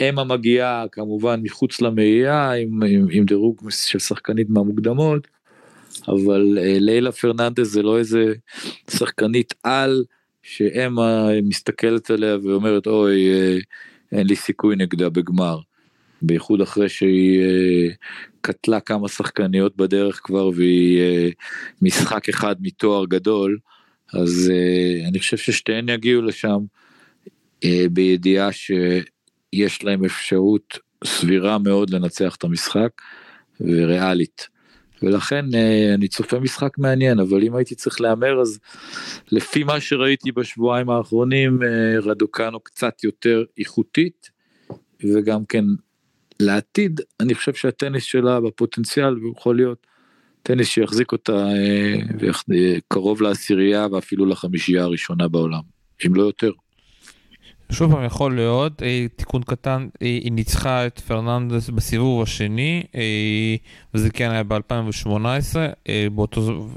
[0.00, 5.26] אמה מגיעה כמובן מחוץ למאייה עם, עם, עם דירוג של שחקנית מהמוקדמות
[6.08, 8.34] אבל אה, לילה פרננדס זה לא איזה
[8.90, 10.04] שחקנית על
[10.42, 13.58] שאמה מסתכלת עליה ואומרת אוי אה,
[14.12, 15.58] אין לי סיכוי נגדה בגמר.
[16.22, 17.88] בייחוד אחרי שהיא אה,
[18.40, 21.32] קטלה כמה שחקניות בדרך כבר והיא
[21.82, 23.58] משחק אחד מתואר גדול
[24.14, 24.52] אז
[25.08, 26.58] אני חושב ששתיהן יגיעו לשם
[27.92, 32.90] בידיעה שיש להם אפשרות סבירה מאוד לנצח את המשחק
[33.60, 34.55] וריאלית.
[35.02, 38.58] ולכן אה, אני צופה משחק מעניין אבל אם הייתי צריך להמר אז
[39.32, 44.30] לפי מה שראיתי בשבועיים האחרונים אה, רדוקנו קצת יותר איכותית
[45.04, 45.64] וגם כן
[46.40, 49.86] לעתיד אני חושב שהטניס שלה בפוטנציאל יכול להיות
[50.42, 55.62] טניס שיחזיק אותה אה, קרוב לעשירייה ואפילו לחמישייה הראשונה בעולם
[56.06, 56.50] אם לא יותר.
[57.70, 63.56] שוב פעם יכול להיות, אה, תיקון קטן, אה, היא ניצחה את פרננדס בסיבוב השני, אה,
[63.94, 65.56] וזה כן היה ב-2018,
[66.12, 66.68] באותו,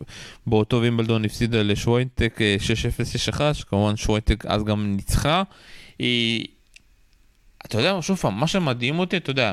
[0.47, 5.43] באותו וימבלדון הפסידה לשוויינטק 6-0-6-1, שכמובן שוויינטק אז גם ניצחה.
[7.65, 9.51] אתה יודע, שוב פעם, מה שמדהים אותי, אתה יודע,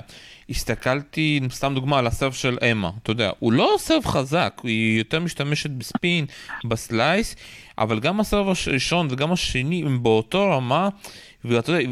[0.50, 5.20] הסתכלתי, סתם דוגמה, על הסרף של אמה, אתה יודע, הוא לא סרף חזק, היא יותר
[5.20, 6.26] משתמשת בספין,
[6.64, 7.36] בסלייס,
[7.78, 10.88] אבל גם הסרף הראשון וגם השני הם באותו רמה,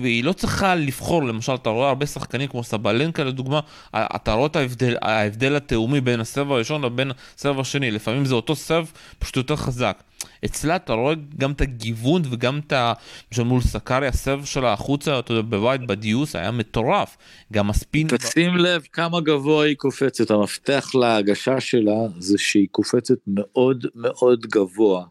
[0.03, 3.61] והיא לא צריכה לבחור, למשל, אתה רואה הרבה שחקנים כמו סבלנקה לדוגמה,
[3.95, 8.57] אתה רואה את ההבדל, ההבדל התאומי בין הסרב הראשון לבין הסרב השני, לפעמים זה אותו
[8.57, 10.03] סרב, פשוט יותר חזק.
[10.45, 12.93] אצלה אתה רואה גם את הגיוון וגם את ה...
[13.33, 17.17] למשל מול סקארי הסרב שלה החוצה, אתה יודע, בבית בדיוס היה מטורף.
[17.53, 18.07] גם הספין...
[18.09, 25.05] תשים לב כמה גבוה היא קופצת, המפתח להגשה שלה זה שהיא קופצת מאוד מאוד גבוה.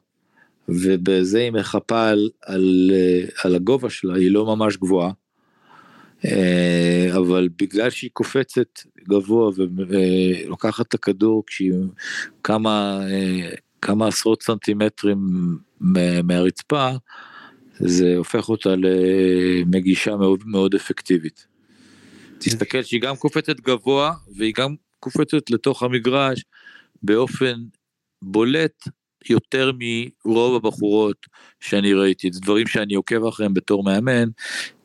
[0.69, 2.91] ובזה היא מחפה על, על,
[3.43, 5.12] על הגובה שלה, היא לא ממש גבוהה.
[6.26, 11.73] אה, אבל בגלל שהיא קופצת גבוה ולוקחת את הכדור כשהיא
[12.43, 13.49] כמה, אה,
[13.82, 15.17] כמה עשרות סנטימטרים
[16.23, 16.89] מהרצפה,
[17.80, 21.47] זה הופך אותה למגישה מאוד מאוד אפקטיבית.
[22.38, 26.43] תסתכל שהיא גם קופצת גבוה והיא גם קופצת לתוך המגרש
[27.04, 27.56] באופן
[28.21, 28.84] בולט
[29.29, 29.71] יותר
[30.25, 31.17] מרוב הבחורות
[31.59, 34.29] שאני ראיתי, זה דברים שאני עוקב אחריהם בתור מאמן,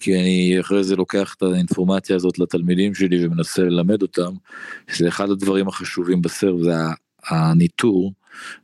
[0.00, 4.32] כי אני אחרי זה לוקח את האינפורמציה הזאת לתלמידים שלי ומנסה ללמד אותם,
[4.96, 6.72] זה אחד הדברים החשובים בסרב, זה
[7.28, 8.12] הניטור,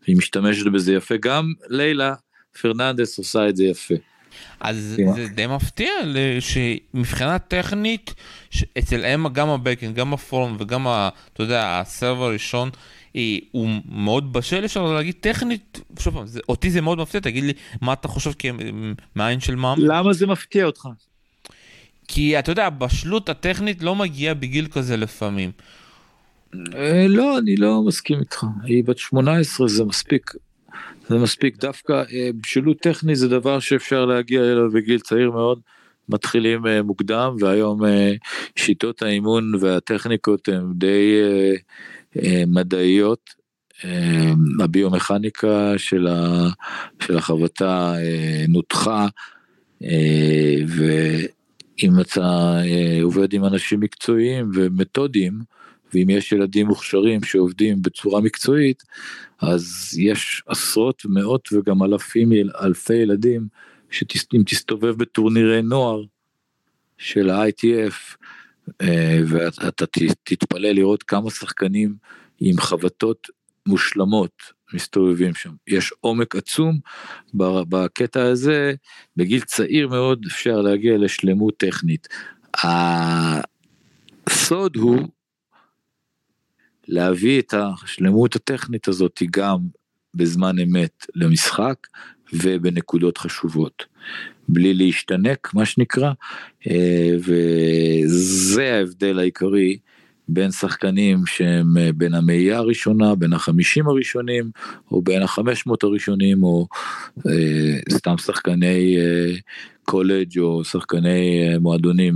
[0.03, 2.15] והיא משתמשת בזה יפה, גם לילה
[2.61, 3.95] פרננדס עושה את זה יפה.
[4.61, 5.91] אז זה די מפתיע
[6.41, 8.15] שמבחינה טכנית
[8.79, 12.71] אצל אמה גם הבקן גם הפורום וגם ה, אתה יודע הסרב הראשון
[13.51, 17.93] הוא מאוד בשל אפשר להגיד טכנית, שוב פעם, אותי זה מאוד מפתיע, תגיד לי מה
[17.93, 18.31] אתה חושב
[19.15, 19.79] מהעין של מאם.
[19.79, 20.89] למה זה מפתיע אותך?
[22.09, 25.51] כי אתה יודע, הבשלות הטכנית לא מגיעה בגיל כזה לפעמים.
[26.55, 30.31] אה, לא, אני לא מסכים איתך, היא בת 18 זה מספיק.
[31.09, 35.61] זה מספיק דווקא אה, בשלות טכנית זה דבר שאפשר להגיע אליו בגיל צעיר מאוד.
[36.09, 37.81] מתחילים אה, מוקדם והיום
[38.57, 41.21] שיטות האימון והטכניקות הן די
[42.23, 43.31] אה, מדעיות,
[43.85, 46.49] אה, הביומכניקה של, ה,
[47.03, 49.07] של החבטה אה, נותחה,
[50.69, 52.59] ואם אתה
[53.03, 55.33] עובד עם אנשים מקצועיים ומתודיים,
[55.95, 58.83] ואם יש ילדים מוכשרים שעובדים בצורה מקצועית,
[59.41, 63.47] אז יש עשרות, מאות וגם אלפים, אלפי ילדים,
[63.91, 66.03] שאם תסתובב בטורנירי נוער
[66.99, 68.17] של ה-ITF,
[68.83, 69.87] אה, ואתה
[70.25, 71.95] תתפלא לראות כמה שחקנים
[72.41, 73.29] עם חבטות
[73.67, 74.43] מושלמות
[74.75, 75.51] מסתובבים שם.
[75.67, 76.79] יש עומק עצום
[77.35, 78.75] בקטע הזה,
[79.17, 82.09] בגיל צעיר מאוד אפשר להגיע לשלמות טכנית.
[84.27, 85.09] הסוד הוא
[86.89, 89.59] להביא את השלמות הטכנית הזאת גם
[90.15, 91.87] בזמן אמת למשחק
[92.33, 93.85] ובנקודות חשובות.
[94.49, 96.13] בלי להשתנק, מה שנקרא,
[96.71, 99.79] אה, וזה ההבדל העיקרי
[100.29, 104.51] בין שחקנים שהם אה, בין המאייה הראשונה, בין החמישים הראשונים,
[104.91, 106.67] או בין החמש מאות הראשונים, או
[107.27, 108.97] אה, סתם שחקני
[109.85, 112.15] קולג' או שחקני מועדונים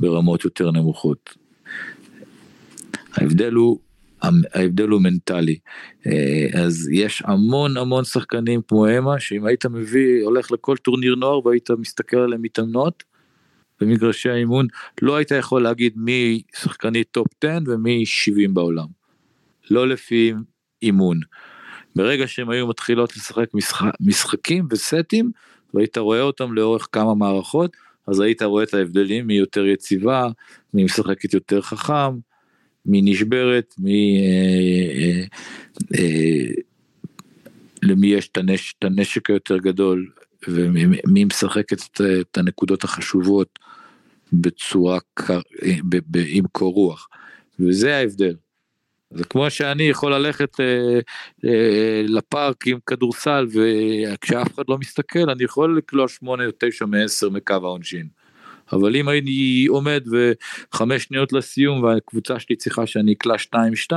[0.00, 1.34] ברמות יותר נמוכות.
[3.14, 3.78] ההבדל הוא
[4.22, 5.58] ההבדל הוא מנטלי.
[6.06, 11.46] אה, אז יש המון המון שחקנים כמו אמה, שאם היית מביא, הולך לכל טורניר נוער
[11.46, 13.04] והיית מסתכל עליהם מתאמנות,
[13.80, 14.66] במגרשי האימון,
[15.02, 18.86] לא היית יכול להגיד מי שחקנית top 10 ומי 70 בעולם.
[19.70, 20.32] לא לפי
[20.82, 21.20] אימון.
[21.96, 25.30] ברגע שהם היו מתחילות לשחק משחק, משחקים וסטים,
[25.74, 27.76] והיית רואה אותם לאורך כמה מערכות,
[28.08, 30.28] אז היית רואה את ההבדלים מי יותר יציבה,
[30.74, 32.16] מי משחקת יותר חכם,
[32.86, 34.20] מי נשברת, מי...
[34.20, 35.24] אה, אה,
[35.98, 36.62] אה,
[37.82, 40.10] למי יש את, הנש, את הנשק היותר גדול
[40.48, 43.58] ומי משחקת את, את הנקודות החשובות
[44.32, 44.98] בצורה,
[45.88, 47.08] ב, ב, עם קור רוח.
[47.60, 48.34] וזה ההבדל.
[49.10, 50.98] זה כמו שאני יכול ללכת אה,
[51.44, 57.30] אה, לפארק עם כדורסל וכשאף אחד לא מסתכל אני יכול לקלוע 8 או 9 מ-10
[57.30, 58.08] מקו העונשין.
[58.72, 63.34] אבל אם אני עומד וחמש שניות לסיום והקבוצה שלי צריכה שאני אקלע
[63.90, 63.92] 2-2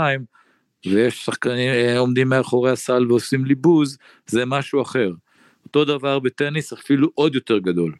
[0.85, 5.11] ויש שחקנים אה, עומדים מאחורי הסל ועושים לי בוז זה משהו אחר.
[5.65, 7.93] אותו דבר בטניס אפילו עוד יותר גדול.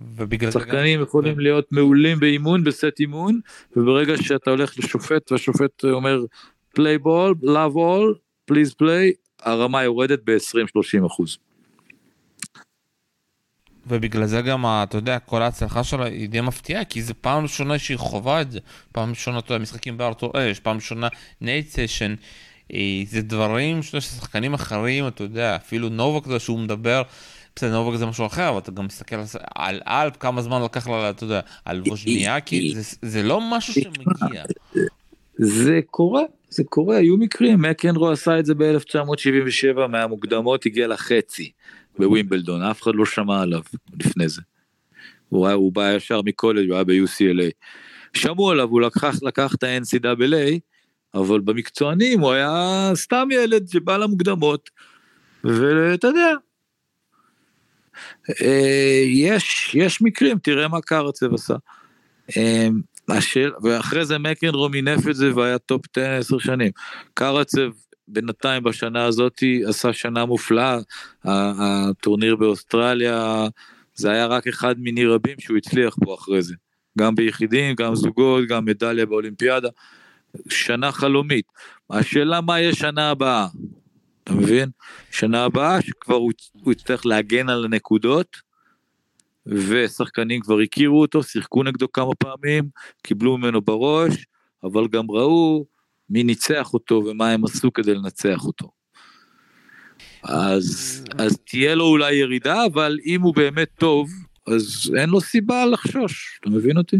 [0.00, 3.40] ובגלל שחקנים יכולים להיות מעולים באימון בסט אימון
[3.76, 6.24] וברגע שאתה הולך לשופט והשופט אומר
[6.74, 11.38] play ball, love all, please play, הרמה יורדת ב-20-30 אחוז.
[13.86, 17.78] ובגלל זה גם, אתה יודע, כל ההצלחה שלה היא די מפתיעה, כי זה פעם ראשונה
[17.78, 18.58] שהיא חווה את זה.
[18.92, 21.08] פעם ראשונה, אתה יודע, משחקים בארתור אש, פעם ראשונה
[21.40, 22.14] night session.
[22.74, 27.02] אה, זה דברים ששחקנים אחרים, אתה יודע, אפילו נובק שהוא מדבר,
[27.56, 29.16] בסדר, נובק זה משהו אחר, אבל אתה גם מסתכל
[29.54, 34.44] על האלפ, כמה זמן לקח לה, אתה יודע, על ווז'ניאקי, זה, זה לא משהו שמגיע.
[35.38, 41.50] זה קורה, זה קורה, היו מקרים, מקנרו עשה את זה ב-1977 מהמוקדמות הגיע לחצי
[41.98, 43.60] בווימבלדון, אף אחד לא שמע עליו
[44.00, 44.42] לפני זה.
[45.28, 47.50] הוא, היה, הוא בא ישר מ-college, הוא היה ב-UCLA.
[48.14, 50.58] שמעו עליו, הוא לקח, לקח את ה-NCAA,
[51.14, 54.70] אבל במקצוענים הוא היה סתם ילד שבא למוקדמות,
[55.44, 56.32] ואתה יודע,
[58.42, 61.54] אה, יש, יש מקרים, תראה מה קרצב עשה.
[62.36, 62.68] אה,
[63.08, 66.70] השאל, ואחרי זה מקנרו מינף את זה והיה top 10 עשר שנים.
[67.14, 67.70] קרצב
[68.08, 70.78] בינתיים בשנה הזאת עשה שנה מופלאה,
[71.24, 73.46] הטורניר באוסטרליה
[73.94, 76.54] זה היה רק אחד מיני רבים שהוא הצליח בו אחרי זה.
[76.98, 79.68] גם ביחידים, גם זוגות, גם מדליה באולימפיאדה.
[80.48, 81.44] שנה חלומית.
[81.90, 83.46] השאלה מה יהיה שנה הבאה,
[84.24, 84.68] אתה מבין?
[85.10, 86.14] שנה הבאה שכבר
[86.62, 88.36] הוא יצטרך להגן על הנקודות,
[89.46, 92.68] ושחקנים כבר הכירו אותו, שיחקו נגדו כמה פעמים,
[93.02, 94.26] קיבלו ממנו בראש,
[94.64, 95.64] אבל גם ראו
[96.10, 98.70] מי ניצח אותו ומה הם עשו כדי לנצח אותו.
[100.22, 104.10] אז, אז תהיה לו אולי ירידה, אבל אם הוא באמת טוב,
[104.46, 106.96] אז אין לו סיבה לחשוש, אתה מבין אותי?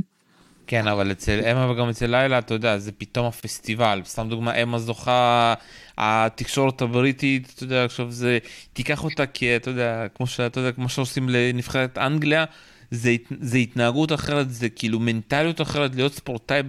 [0.67, 4.01] כן, אבל אצל אמה וגם אצל לילה, אתה יודע, זה פתאום הפסטיבל.
[4.05, 5.55] סתם דוגמה, אמה זוכה,
[5.99, 8.39] התקשורת הבריטית, אתה יודע, עכשיו זה,
[8.73, 12.45] תיקח אותה כי, אתה יודע, כמו שאתה יודע, כמו שעושים לנבחרת אנגליה,
[12.91, 16.61] זה, זה התנהגות אחרת, זה כאילו מנטליות אחרת, להיות ספורטאי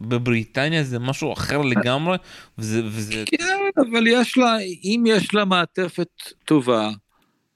[0.00, 2.16] בבריטניה זה משהו אחר לגמרי,
[2.58, 2.82] וזה...
[2.86, 3.24] וזה...
[3.26, 6.08] כן, אבל יש לה, אם יש לה מעטפת
[6.44, 6.90] טובה,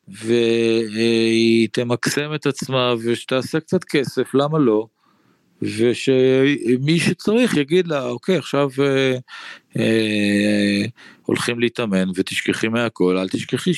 [0.09, 4.87] והיא תמקסם את עצמה ושתעשה קצת כסף, למה לא?
[5.63, 9.17] ושמי שצריך יגיד לה, אוקיי, עכשיו אה,
[9.77, 10.83] אה,
[11.23, 13.75] הולכים להתאמן ותשכחי מהכל, אל תשכחי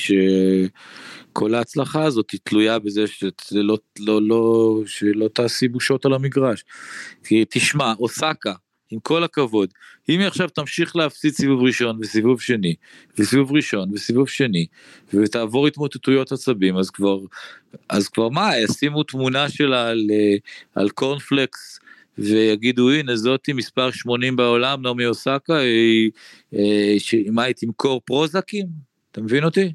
[1.33, 6.63] שכל ההצלחה הזאת היא תלויה בזה שלא לא, לא, שלא תעשי בושות על המגרש.
[7.23, 8.53] כי תשמע, אוסקה,
[8.91, 9.69] עם כל הכבוד,
[10.09, 12.75] אם היא עכשיו תמשיך להפסיד סיבוב ראשון וסיבוב שני,
[13.17, 14.65] וסיבוב ראשון וסיבוב שני,
[15.13, 17.19] ותעבור התמוטטויות עצבים, אז כבר,
[17.89, 20.07] אז כבר מה, ישימו תמונה שלה על,
[20.75, 21.79] על קורנפלקס,
[22.17, 26.11] ויגידו הנה זאתי מספר 80 בעולם, נעמי אוסקה, היא,
[26.51, 28.65] היא, מה היא תמכור פרוזקים?
[29.11, 29.73] אתה מבין אותי?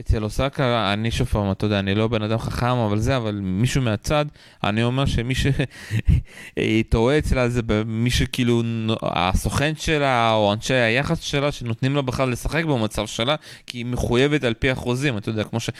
[0.00, 3.40] אצל אוסקה אני שוב פעם, אתה יודע, אני לא בן אדם חכם, אבל זה, אבל
[3.42, 4.24] מישהו מהצד,
[4.64, 8.62] אני אומר שמי שטועה אצלה זה מי שכאילו
[9.02, 13.34] הסוכן שלה או אנשי היחס שלה שנותנים לה בכלל לשחק במצב שלה,
[13.66, 15.70] כי היא מחויבת על פי החוזים, אתה יודע, כמו ש...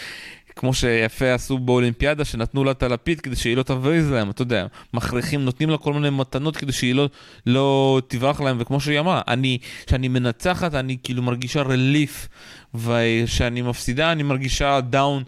[0.60, 4.66] כמו שיפה עשו באולימפיאדה, שנתנו לה את הלפיד כדי שהיא לא תבריז להם, אתה יודע,
[4.94, 7.08] מכריחים, נותנים לה כל מיני מתנות כדי שהיא לא,
[7.46, 12.28] לא תברח להם, וכמו שהיא אמרה, אני, כשאני מנצחת אני כאילו מרגישה relief,
[12.74, 15.22] וכשאני מפסידה אני מרגישה down.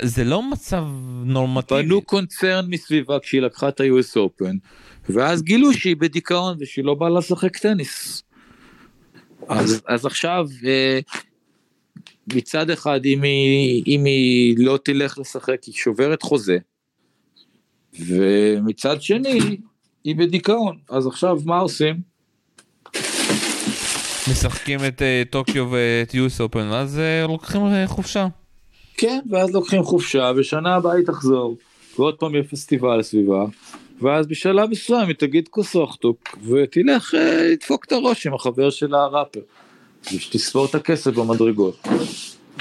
[0.00, 0.84] זה לא מצב
[1.24, 1.82] נורמטיבי.
[1.82, 4.56] בנו קונצרן מסביבה כשהיא לקחה את ה-US Open,
[5.08, 8.22] ואז גילו שהיא בדיכאון ושהיא לא באה לשחק טניס.
[9.48, 10.98] אז, אז עכשיו, אה,
[12.34, 16.58] מצד אחד, אם היא, אם היא לא תלך לשחק, היא שוברת חוזה,
[18.06, 19.58] ומצד שני,
[20.04, 20.76] היא בדיכאון.
[20.90, 22.00] אז עכשיו, מה עושים?
[24.30, 28.26] משחקים את uh, טוקיו ואת יוס אופן, ואז uh, לוקחים uh, חופשה.
[28.96, 31.56] כן, ואז לוקחים חופשה, ושנה הבאה היא תחזור,
[31.98, 33.44] ועוד פעם יהיה פסטיבל סביבה,
[34.02, 39.40] ואז בשלב מסוים היא תגיד כוסוכטוק, ותלך אה, לדפוק את הראש עם החבר שלה הראפר,
[40.14, 41.88] ושתספור את הכסף במדרגות.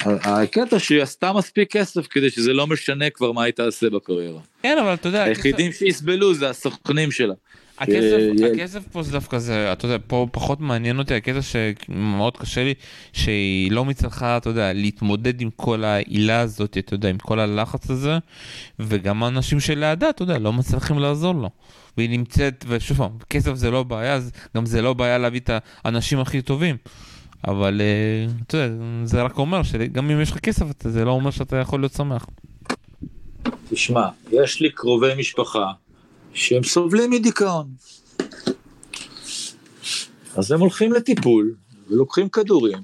[0.05, 4.39] הקטע שהיא עשתה מספיק כסף כדי שזה לא משנה כבר מה היא תעשה בקריירה.
[4.63, 5.23] כן, אבל אתה יודע...
[5.23, 7.33] היחידים שיסבלו זה הסוכנים שלה.
[7.77, 8.17] הכסף,
[8.53, 12.73] הכסף פה זה דווקא זה, אתה יודע, פה פחות מעניין אותי הקטע שמאוד קשה לי,
[13.13, 17.89] שהיא לא מצליחה, אתה יודע, להתמודד עם כל העילה הזאת, אתה יודע, עם כל הלחץ
[17.89, 18.17] הזה,
[18.79, 21.49] וגם האנשים שלידה, אתה יודע, לא מצליחים לעזור לו.
[21.97, 24.19] והיא נמצאת, ושוב פעם, כסף זה לא בעיה,
[24.55, 25.49] גם זה לא בעיה להביא את
[25.83, 26.77] האנשים הכי טובים.
[27.47, 31.31] אבל אה, אתה יודע, זה רק אומר שגם אם יש לך כסף, זה לא אומר
[31.31, 32.25] שאתה יכול להיות שמח.
[33.69, 35.71] תשמע, יש לי קרובי משפחה
[36.33, 37.67] שהם סובלים מדיכאון.
[40.35, 41.53] אז הם הולכים לטיפול,
[41.89, 42.79] ולוקחים כדורים,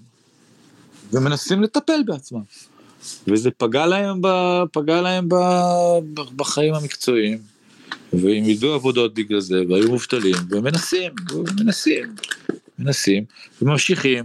[1.13, 2.41] ומנסים לטפל בעצמם.
[3.27, 4.27] וזה פגע להם, ב,
[4.71, 5.35] פגע להם ב,
[6.35, 7.37] בחיים המקצועיים,
[8.13, 12.15] והם ידעו עבודות בגלל זה, והיו מובטלים, ומנסים, ומנסים, מנסים,
[13.61, 14.23] וממשיכים,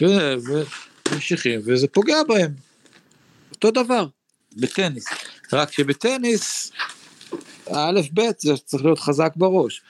[0.00, 2.50] וממשיכים, וזה פוגע בהם.
[3.50, 4.06] אותו דבר,
[4.56, 5.06] בטניס.
[5.52, 6.72] רק שבטניס
[7.72, 9.82] א' ב' זה צריך להיות חזק בראש.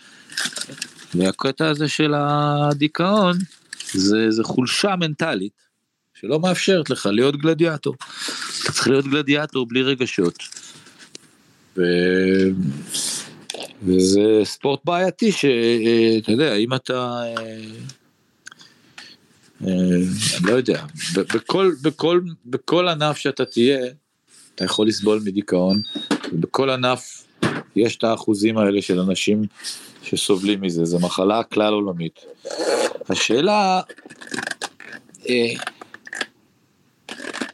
[1.14, 3.36] והקטע הזה של הדיכאון
[3.92, 5.52] זה, זה חולשה מנטלית
[6.20, 7.94] שלא מאפשרת לך להיות גלדיאטור.
[8.62, 10.42] אתה צריך להיות גלדיאטור בלי רגשות.
[11.76, 11.82] ו...
[13.82, 17.64] וזה ספורט בעייתי שאתה יודע אם אתה אה, אה,
[20.42, 20.84] לא יודע
[21.34, 23.78] בכל בכל בכל ענף שאתה תהיה
[24.54, 25.82] אתה יכול לסבול מדיכאון
[26.32, 27.24] ובכל ענף
[27.76, 29.42] יש את האחוזים האלה של אנשים
[30.02, 32.24] שסובלים מזה, זו מחלה כלל עולמית.
[33.08, 33.80] השאלה,
[35.28, 35.52] אה,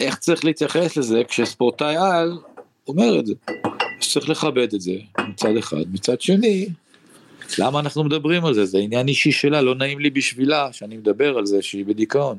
[0.00, 2.38] איך צריך להתייחס לזה כשספורטאי על
[2.88, 3.34] אומר את זה.
[4.00, 4.92] צריך לכבד את זה
[5.28, 6.68] מצד אחד, מצד שני,
[7.58, 8.64] למה אנחנו מדברים על זה?
[8.64, 12.38] זה עניין אישי שלה, לא נעים לי בשבילה שאני מדבר על זה שהיא בדיכאון.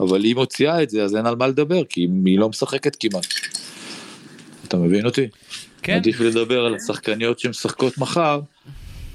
[0.00, 3.26] אבל היא מוציאה את זה אז אין על מה לדבר כי היא לא משחקת כמעט.
[4.68, 5.28] אתה מבין אותי?
[5.82, 5.96] כן.
[5.96, 8.40] עדיף לדבר על השחקניות שמשחקות מחר,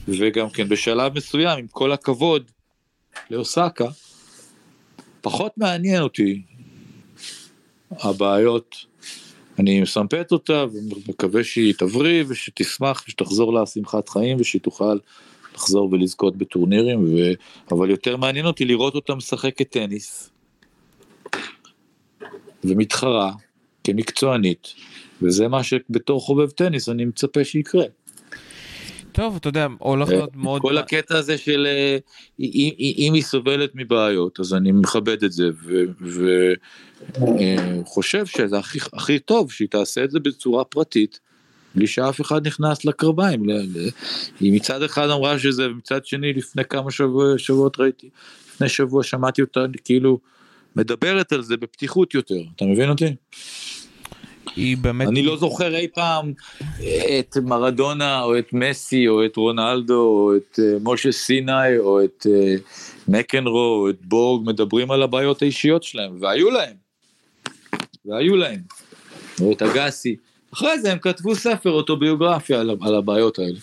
[0.07, 2.51] וגם כן בשלב מסוים, עם כל הכבוד
[3.31, 3.87] לאוסקה,
[5.21, 6.41] פחות מעניין אותי
[7.91, 8.75] הבעיות.
[9.59, 14.97] אני מסמפת אותה ומקווה שהיא תבריא ושתשמח ושתחזור לה שמחת חיים ושהיא תוכל
[15.55, 17.31] לחזור ולזכות בטורנירים, ו...
[17.71, 20.29] אבל יותר מעניין אותי לראות אותה משחקת טניס
[22.63, 23.31] ומתחרה
[23.83, 24.73] כמקצוענית
[25.21, 27.83] וזה מה שבתור חובב טניס אני מצפה שיקרה.
[29.11, 31.97] טוב אתה יודע הולך להיות מאוד כל הקטע הזה של אה,
[32.79, 35.49] אם היא סובלת מבעיות אז אני מכבד את זה
[37.21, 41.19] אה, שזה הכי הכי טוב שהיא תעשה את זה בצורה פרטית.
[41.75, 43.43] בלי שאף אחד נכנס לקרביים.
[44.39, 48.09] היא מצד אחד אמרה שזה מצד שני לפני כמה שבוע, שבועות ראיתי
[48.47, 50.19] לפני שבוע שמעתי אותה כאילו
[50.75, 53.15] מדברת על זה בפתיחות יותר אתה מבין אותי?
[54.55, 55.07] היא באמת...
[55.07, 56.33] אני לא זוכר אי פעם
[57.19, 62.27] את מרדונה או את מסי או את רונלדו או את אה, משה סיני או את
[62.29, 62.55] אה,
[63.07, 66.86] מקנרו או את בורג מדברים על הבעיות האישיות שלהם והיו להם.
[68.07, 68.59] והיו להם.
[69.41, 70.15] או את אגסי.
[70.53, 73.59] אחרי זה הם כתבו ספר אוטוביוגרפיה על, על הבעיות האלה.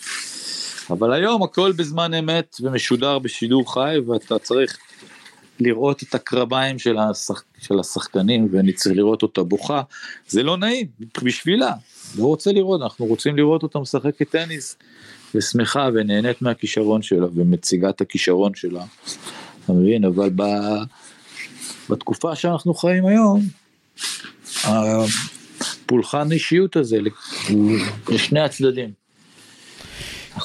[0.89, 4.77] אבל היום הכל בזמן אמת ומשודר בשידור חי ואתה צריך
[5.59, 7.43] לראות את הקרביים של, השח...
[7.59, 9.81] של השחקנים ואני צריך לראות אותה בוכה,
[10.27, 10.87] זה לא נעים
[11.23, 11.71] בשבילה,
[12.17, 14.75] לא רוצה לראות, אנחנו רוצים לראות אותה משחקת טניס
[15.35, 18.83] ושמחה ונהנית מהכישרון שלה ומציגה את הכישרון שלה,
[19.65, 20.43] אתה מבין, אבל ב...
[21.89, 23.41] בתקופה שאנחנו חיים היום,
[24.65, 26.97] הפולחן אישיות הזה
[28.09, 28.91] לשני הצדדים.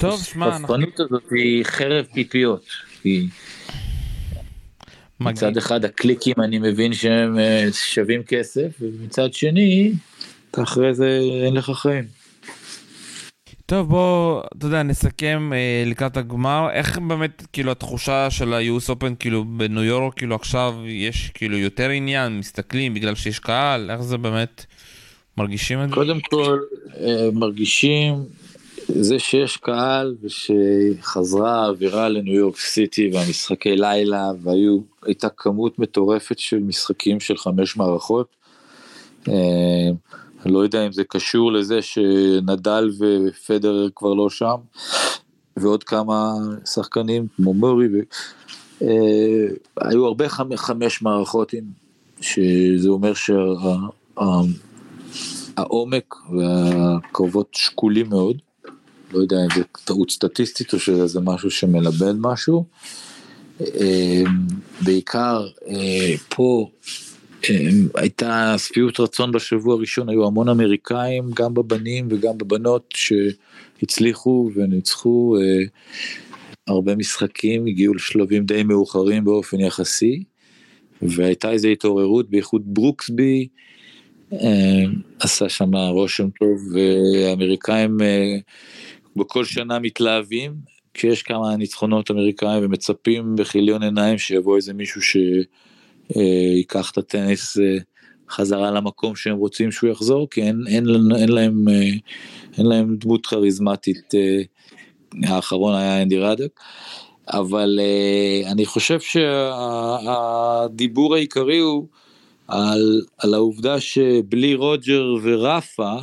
[0.01, 2.65] טוב, שמע, החשפנות הזאת היא חרב פיפיות,
[3.05, 3.29] היא...
[5.21, 9.93] מצד אחד הקליקים אני מבין שהם אה, שווים כסף, ומצד שני
[10.51, 12.20] אתה אחרי זה אין לך חיים.
[13.71, 19.15] טוב בוא אתה יודע נסכם אה, לקראת הגמר איך באמת כאילו התחושה של ה-US Open
[19.19, 24.19] כאילו בניו יורק כאילו עכשיו יש כאילו יותר עניין מסתכלים בגלל שיש קהל איך זה
[24.19, 24.65] באמת
[25.39, 25.95] מרגישים את זה?
[25.95, 26.59] קודם כל
[27.01, 28.15] אה, מרגישים
[28.89, 36.59] זה שיש קהל ושחזרה האווירה לניו יורק סיטי והמשחקי לילה והיו הייתה כמות מטורפת של
[36.59, 38.27] משחקים של חמש מערכות.
[39.29, 39.91] אה,
[40.45, 44.57] אני לא יודע אם זה קשור לזה שנדל ופדרר כבר לא שם,
[45.57, 46.35] ועוד כמה
[46.65, 47.99] שחקנים כמו מורי, ו...
[48.83, 49.47] אה,
[49.81, 51.55] היו הרבה חמש, חמש מערכות,
[52.21, 53.45] שזה אומר שהעומק
[56.15, 58.37] שה, והקרבות שקולים מאוד.
[59.13, 62.65] לא יודע אם זה טעות סטטיסטית או שזה משהו שמלבן משהו.
[63.61, 64.23] אה,
[64.85, 66.71] בעיקר אה, פה
[67.95, 75.65] הייתה שביעות רצון בשבוע הראשון, היו המון אמריקאים, גם בבנים וגם בבנות, שהצליחו וניצחו אה,
[76.67, 80.23] הרבה משחקים, הגיעו לשלבים די מאוחרים באופן יחסי,
[81.03, 83.49] והייתה איזו התעוררות, בייחוד ברוקסבי,
[84.33, 84.85] אה,
[85.21, 88.37] עשה שם רושם טוב, והאמריקאים אה,
[89.17, 90.53] בכל שנה מתלהבים,
[90.95, 95.17] כשיש כמה ניצחונות אמריקאים ומצפים בכיליון עיניים שיבוא איזה מישהו ש...
[96.17, 96.23] אה,
[96.57, 97.77] ייקח את הטניס אה,
[98.31, 100.87] חזרה למקום שהם רוצים שהוא יחזור, כי אין, אין,
[101.17, 101.91] אין, להם, אה,
[102.59, 104.15] אין להם דמות כריזמטית,
[105.23, 106.61] האחרון היה אנדי רדק,
[107.29, 107.81] אבל
[108.47, 108.99] אני חושב
[110.71, 111.87] שהדיבור העיקרי הוא
[112.49, 115.95] על, על העובדה שבלי רוג'ר ורפה,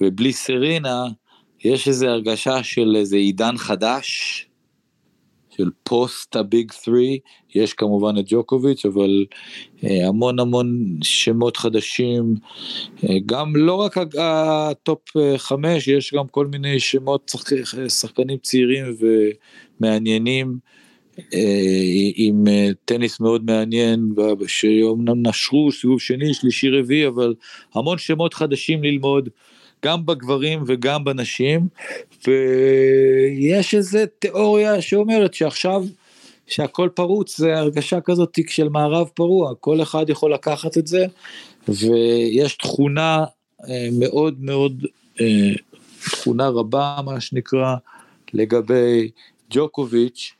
[0.00, 1.04] ובלי סרינה,
[1.64, 4.46] יש איזו הרגשה של איזה עידן חדש,
[5.60, 6.96] של פוסט הביג 3,
[7.54, 9.24] יש כמובן את ג'וקוביץ', אבל
[9.84, 12.34] אה, המון המון שמות חדשים,
[13.04, 15.00] אה, גם לא רק ה-top
[15.36, 18.84] 5, אה, יש גם כל מיני שמות שחק, שחקנים צעירים
[19.80, 20.70] ומעניינים.
[22.14, 22.44] עם
[22.84, 24.08] טניס מאוד מעניין
[24.46, 27.34] שאומנם נשרו סיבוב שני שלישי רביעי אבל
[27.74, 29.28] המון שמות חדשים ללמוד
[29.84, 31.68] גם בגברים וגם בנשים,
[32.26, 35.84] ויש איזה תיאוריה שאומרת שעכשיו
[36.46, 41.06] שהכל פרוץ זה הרגשה כזאת של מערב פרוע, כל אחד יכול לקחת את זה,
[41.68, 43.24] ויש תכונה
[43.68, 44.84] אה, מאוד מאוד,
[45.20, 45.52] אה,
[46.10, 47.74] תכונה רבה מה שנקרא,
[48.32, 49.10] לגבי
[49.50, 50.32] ג'וקוביץ',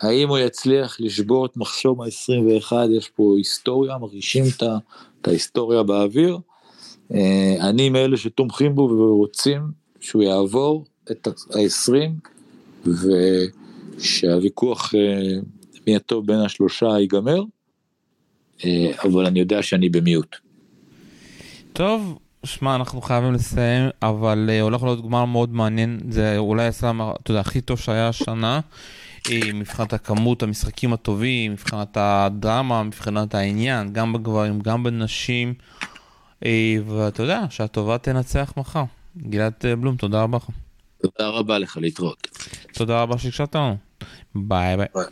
[0.00, 6.38] האם הוא יצליח לשבור את מחסום ה-21, יש פה היסטוריה, מרגישים את ההיסטוריה באוויר,
[7.60, 9.60] אני מאלה שתומכים בו ורוצים
[10.00, 12.90] שהוא יעבור את ה-20
[13.98, 15.40] ושהוויכוח אה,
[15.86, 17.42] מי הטוב בין השלושה ייגמר,
[18.64, 20.36] אה, אבל אני יודע שאני במיעוט.
[21.72, 27.30] טוב, שמע, אנחנו חייבים לסיים, אבל הולך להיות גמר מאוד מעניין, זה אולי הסלאם, אתה
[27.30, 28.60] יודע, הכי טוב שהיה השנה.
[29.54, 35.54] מבחינת הכמות המשחקים הטובים, מבחינת הדרמה, מבחינת העניין, גם בגברים, גם בנשים.
[36.44, 38.84] אה, ואתה יודע, שהטובה תנצח מחר.
[39.16, 40.46] גלעד אה, בלום, תודה רבה לך.
[41.02, 42.28] תודה רבה לך להתראות.
[42.72, 43.76] תודה רבה שהקשבת לנו.
[44.34, 44.86] ביי ביי.
[44.94, 45.04] ביי.